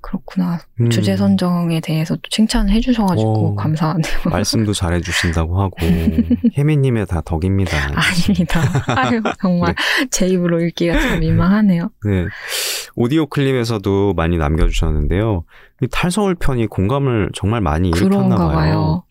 [0.00, 0.58] 그렇구나.
[0.80, 3.54] 음, 주제 선정에 대해서 또 칭찬을 해주셔가지고 어.
[3.56, 4.14] 감사하네요.
[4.30, 5.76] 말씀도 잘해주신다고 하고
[6.56, 7.76] 혜미님의 다 덕입니다.
[7.94, 8.60] 아닙니다.
[8.96, 9.74] 아유, 정말
[10.10, 11.90] 제 입으로 읽기가 참 민망하네요.
[12.04, 12.26] 네.
[12.94, 15.44] 오디오 클립에서도 많이 남겨주셨는데요.
[15.82, 18.48] 이 탈서울 편이 공감을 정말 많이 일으켰나 봐요.
[18.50, 19.02] 봐요.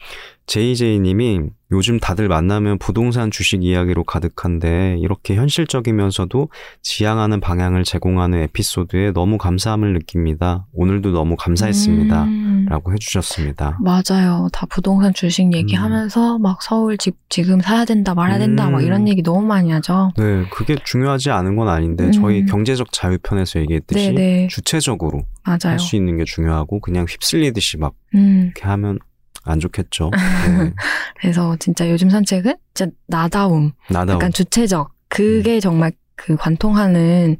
[0.47, 1.41] JJ님이
[1.71, 6.49] 요즘 다들 만나면 부동산 주식 이야기로 가득한데 이렇게 현실적이면서도
[6.81, 10.65] 지향하는 방향을 제공하는 에피소드에 너무 감사함을 느낍니다.
[10.73, 12.23] 오늘도 너무 감사했습니다.
[12.23, 13.79] 음, 라고 해주셨습니다.
[13.81, 14.47] 맞아요.
[14.53, 18.85] 다 부동산 주식 얘기하면서 막 서울 집 지금 사야 된다 말아야 된다 막 음.
[18.85, 20.13] 이런 얘기 너무 많이 하죠.
[20.17, 22.11] 네, 그게 중요하지 않은 건 아닌데 음.
[22.13, 24.47] 저희 경제적 자유편에서 얘기했듯이 네네.
[24.47, 25.73] 주체적으로 맞아요.
[25.73, 28.99] 할수 있는 게 중요하고 그냥 휩쓸리듯이 막 음, 이렇게 하면
[29.47, 30.11] 안 좋겠죠.
[30.13, 30.73] 네.
[31.19, 34.15] 그래서 진짜 요즘 산책은 진짜 나다움, 나다움.
[34.15, 34.91] 약간 주체적.
[35.09, 35.59] 그게 음.
[35.59, 37.37] 정말 그 관통하는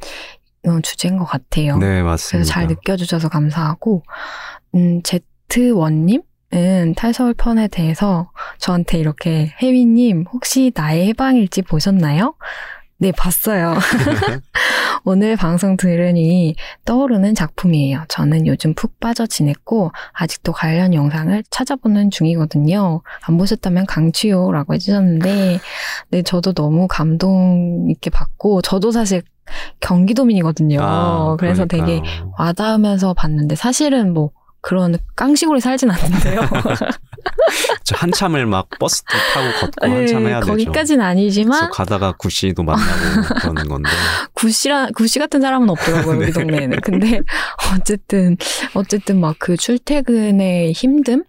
[0.66, 1.78] 어, 주제인 것 같아요.
[1.78, 2.38] 네, 맞습니다.
[2.38, 4.04] 그래서 잘 느껴주셔서 감사하고,
[4.76, 6.22] 음, 제트 원님
[6.54, 12.36] 은 탈서울 편에 대해서 저한테 이렇게, 혜위님, 혹시 나의 해방일지 보셨나요?
[13.00, 13.76] 네, 봤어요.
[15.06, 18.06] 오늘 방송 들으니 떠오르는 작품이에요.
[18.10, 23.02] 저는 요즘 푹 빠져 지냈고, 아직도 관련 영상을 찾아보는 중이거든요.
[23.22, 25.60] 안 보셨다면 강추요 라고 해주셨는데,
[26.10, 29.22] 네, 저도 너무 감동 있게 봤고, 저도 사실
[29.80, 30.80] 경기도민이거든요.
[30.82, 32.34] 아, 그래서 되게 그러니까요.
[32.38, 34.32] 와닿으면서 봤는데 사실은 뭐
[34.68, 36.42] 그런 깡식으로 살진 않는데요.
[37.86, 40.46] 저 한참을 막 버스 타고 걷고 한참 해야 되죠.
[40.58, 42.90] 네, 거기까지는 아니지만 가다가 구씨도 만나고
[43.40, 43.90] 그러는 건데.
[44.34, 46.82] 구씨라 구씨 같은 사람은 없더라고요 우리 동네에는.
[46.82, 47.22] 근데
[47.74, 48.36] 어쨌든
[48.74, 51.24] 어쨌든 막 그 출퇴근의 힘듦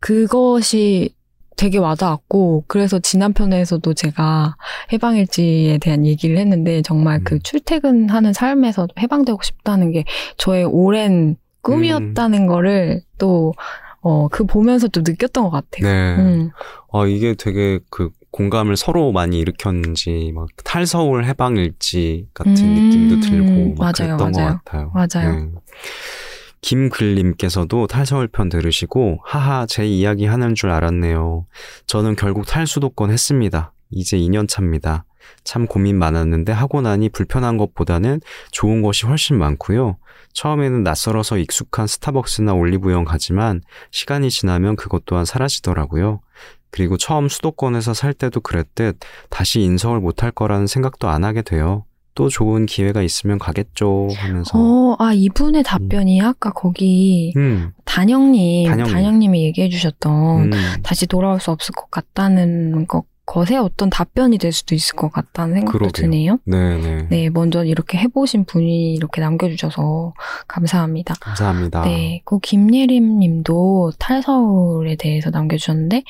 [0.00, 1.14] 그것이
[1.56, 4.56] 되게 와닿았고 그래서 지난 편에서도 제가
[4.92, 7.40] 해방일지에 대한 얘기를 했는데 정말 그 음.
[7.44, 10.02] 출퇴근하는 삶에서 해방되고 싶다는 게
[10.38, 13.54] 저의 오랜 꿈이었다는 거를 또
[14.00, 15.82] 어, 그 보면서 또 느꼈던 것 같아요.
[15.82, 16.16] 네.
[16.22, 16.50] 음,
[16.88, 23.74] 어, 이게 되게 그 공감을 서로 많이 일으켰는지, 막 탈서울 해방일지 같은 음, 느낌도 들고,
[23.74, 24.32] 막 맞아요, 그랬던 맞아요.
[24.32, 24.92] 것 같아요.
[24.94, 25.34] 맞아요.
[25.34, 25.50] 네.
[26.60, 31.46] 김글님께서도 탈서울 편 들으시고, 하하, 제 이야기 하는 줄 알았네요.
[31.86, 33.72] 저는 결국 탈수도권 했습니다.
[33.90, 35.04] 이제 2년 차입니다.
[35.44, 38.20] 참 고민 많았는데 하고 나니 불편한 것보다는
[38.50, 39.98] 좋은 것이 훨씬 많고요.
[40.32, 43.60] 처음에는 낯설어서 익숙한 스타벅스나 올리브영 가지만
[43.90, 46.20] 시간이 지나면 그것 또한 사라지더라고요.
[46.70, 48.98] 그리고 처음 수도권에서 살 때도 그랬듯
[49.30, 51.84] 다시 인서울 못할 거라는 생각도 안 하게 돼요.
[52.14, 54.50] 또 좋은 기회가 있으면 가겠죠 하면서.
[54.58, 58.92] 어, 아, 이분의 답변이 아까 거기 음, 단영님, 단영님.
[58.92, 64.52] 단영님이 얘기해 주셨던 음, 다시 돌아올 수 없을 것 같다는 것, 것의 어떤 답변이 될
[64.52, 65.92] 수도 있을 것 같다는 생각도 그러게요.
[65.92, 66.38] 드네요.
[66.44, 67.08] 네네.
[67.10, 70.14] 네, 먼저 이렇게 해보신 분이 이렇게 남겨주셔서
[70.48, 71.14] 감사합니다.
[71.20, 71.82] 감사합니다.
[71.82, 76.04] 네, 그 김예림 님도 탈서울에 대해서 남겨주셨는데,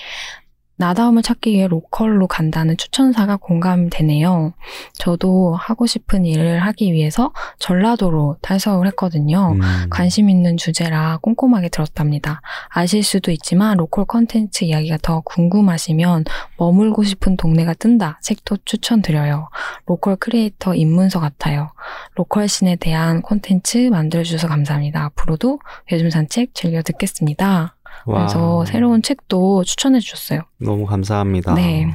[0.79, 4.55] 나다움을 찾기 위해 로컬로 간다는 추천사가 공감되네요.
[4.95, 9.53] 저도 하고 싶은 일을 하기 위해서 전라도로 탈서울 했거든요.
[9.53, 9.61] 음,
[9.91, 12.41] 관심 있는 주제라 꼼꼼하게 들었답니다.
[12.69, 16.25] 아실 수도 있지만 로컬 컨텐츠 이야기가 더 궁금하시면
[16.57, 19.49] 머물고 싶은 동네가 뜬다 책도 추천드려요.
[19.87, 21.71] 로컬 크리에이터 입문서 같아요.
[22.15, 25.05] 로컬 scene에 대한 콘텐츠 만들어주셔서 감사합니다.
[25.05, 25.59] 앞으로도
[25.91, 27.75] 요즘 산책 즐겨 듣겠습니다.
[28.09, 30.41] 와, 그래서 새로운 책도 추천해 주셨어요.
[30.59, 31.55] 너무 감사합니다.
[31.55, 31.95] 네.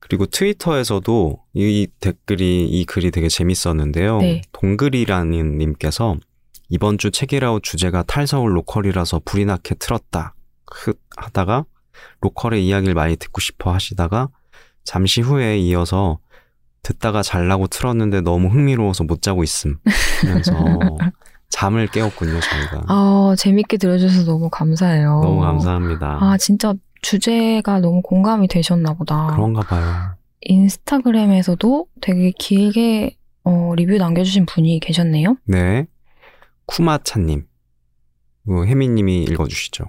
[0.00, 4.18] 그리고 트위터에서도 이 댓글이 이 글이 되게 재밌었는데요.
[4.18, 4.40] 네.
[4.52, 6.16] 동글이라는 님께서
[6.70, 10.34] 이번 주 책읽아웃 주제가 탈서울 로컬이라서 부리나케 틀었다.
[10.70, 11.64] 흑 하다가
[12.20, 14.28] 로컬의 이야기를 많이 듣고 싶어 하시다가
[14.82, 16.18] 잠시 후에 이어서
[16.82, 19.78] 듣다가 잘라고 틀었는데 너무 흥미로워서 못 자고 있음
[20.22, 20.52] 하면서
[21.50, 22.82] 잠을 깨웠군요 저희가.
[22.88, 25.20] 아, 재밌게 들어주셔서 너무 감사해요.
[25.22, 26.18] 너무 감사합니다.
[26.20, 29.28] 아, 진짜 주제가 너무 공감이 되셨나 보다.
[29.28, 30.14] 그런가 봐요.
[30.42, 35.36] 인스타그램에서도 되게 길게 어, 리뷰 남겨주신 분이 계셨네요.
[35.46, 35.86] 네.
[36.66, 37.46] 쿠마차님.
[38.46, 39.84] 그 혜미님이 읽어주시죠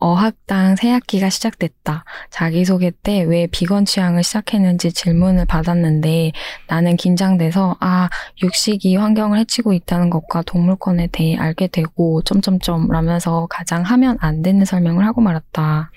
[0.00, 2.04] 어학당 새 학기가 시작됐다.
[2.30, 6.32] 자기소개 때 왜 비건 취향을 시작했는지 질문을 받았는데
[6.68, 8.08] 나는 긴장돼서 아,
[8.42, 14.64] 육식이 환경을 해치고 있다는 것과 동물권에 대해 알게 되고 점점점 라면서 가장 하면 안 되는
[14.64, 15.90] 설명을 하고 말았다.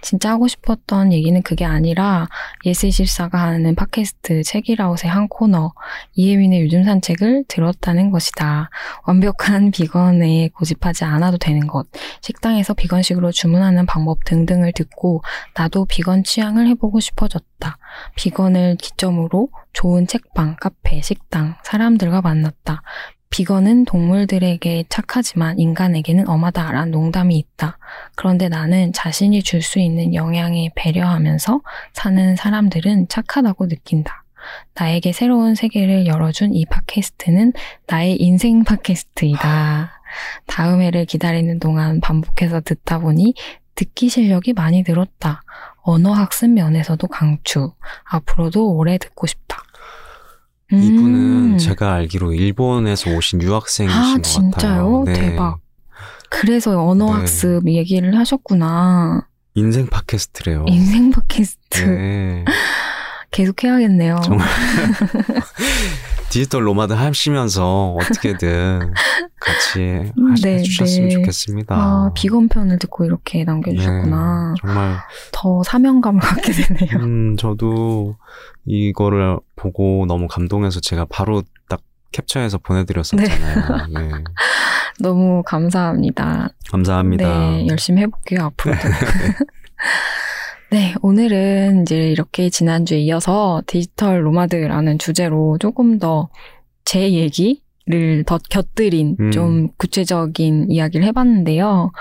[0.00, 2.28] 진짜 하고 싶었던 얘기는 그게 아니라
[2.64, 5.72] 예스24가 하는 팟캐스트 책읽아웃의 한 코너
[6.14, 8.70] 이혜민의 요즘 산책을 들었다는 것이다.
[9.06, 11.86] 완벽한 비건에 고집하지 않아도 되는 것,
[12.20, 15.22] 식당에서 비건식으로 주문하는 방법 등등을 듣고
[15.54, 17.78] 나도 비건 지향을 해보고 싶어졌다.
[18.16, 22.82] 비건을 기점으로 좋은 책방, 카페, 식당, 사람들과 만났다.
[23.30, 27.78] 비건은 동물들에게 착하지만 인간에게는 엄하다란 농담이 있다.
[28.16, 31.60] 그런데 나는 자신이 줄 수 있는 영향에 배려하면서
[31.92, 34.24] 사는 사람들은 착하다고 느낀다.
[34.74, 37.52] 나에게 새로운 세계를 열어준 이 팟캐스트는
[37.86, 39.97] 나의 인생 팟캐스트이다.
[40.46, 43.34] 다음 회를 기다리는 동안 반복해서 듣다 보니
[43.74, 45.42] 듣기 실력이 많이 늘었다.
[45.82, 47.72] 언어 학습 면에서도 강추.
[48.04, 49.62] 앞으로도 오래 듣고 싶다.
[50.70, 51.58] 이분은 음.
[51.58, 54.50] 제가 알기로 일본에서 오신 유학생이신 아, 것 진짜요?
[54.50, 55.04] 같아요.
[55.06, 55.12] 네.
[55.14, 55.58] 대박.
[56.28, 57.12] 그래서 언어 네.
[57.12, 59.26] 학습 얘기를 하셨구나.
[59.54, 60.66] 인생 팟캐스트래요.
[60.68, 62.44] 인생 팟캐스트 네.
[63.30, 64.20] 계속 해야겠네요.
[64.24, 64.46] 정말.
[66.30, 68.92] 디지털 노마드 하시면서 어떻게든
[69.40, 69.80] 같이
[70.16, 71.14] 하- 네, 해주셨으면 네.
[71.14, 71.74] 좋겠습니다.
[71.74, 74.54] 아, 비건 편을 듣고 이렇게 남겨주셨구나.
[74.54, 74.96] 네, 정말
[75.32, 76.98] 더 사명감을 갖게 되네요.
[76.98, 78.16] 음, 저도
[78.66, 81.80] 이거를 보고 너무 감동해서 제가 바로 딱
[82.12, 83.86] 캡처해서 보내드렸었잖아요.
[83.94, 84.10] 네.
[85.00, 86.50] 너무 감사합니다.
[86.70, 87.24] 감사합니다.
[87.26, 88.80] 네, 열심히 해볼게요, 앞으로도.
[90.70, 96.28] 네, 오늘은 이제 이렇게 지난주에 이어서 디지털 로마드라는 주제로 조금 더
[96.90, 99.30] 제 얘기를 더 곁들인 음.
[99.30, 101.92] 좀 구체적인 이야기를 해봤는데요.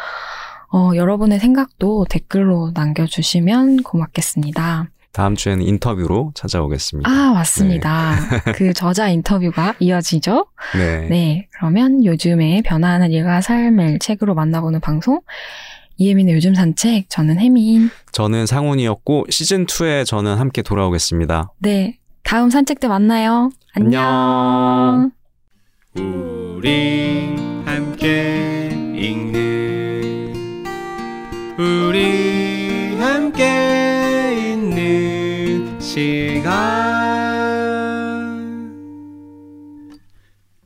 [0.71, 4.87] 어, 여러분의 생각도 댓글로 남겨주시면 고맙겠습니다.
[5.11, 7.09] 다음 주에는 인터뷰로 찾아오겠습니다.
[7.09, 8.15] 아, 맞습니다.
[8.55, 10.45] 그 저자 인터뷰가 이어지죠?
[10.77, 11.07] 네.
[11.09, 15.19] 네, 그러면 요즘에 변화하는 일과 삶을 책으로 만나보는 방송
[15.97, 17.89] 이혜민의 요즘 산책 저는 혜민.
[18.11, 21.51] 저는 상훈이었고 시즌 2에 저는 함께 돌아오겠습니다.
[21.59, 23.49] 네, 다음 산책 때 만나요.
[23.73, 25.11] 안녕.
[25.95, 27.35] 우리
[27.65, 30.33] 함께 읽는
[31.57, 36.47] 우리 함께 있는 시간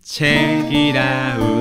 [0.01, 1.60] 책이라웃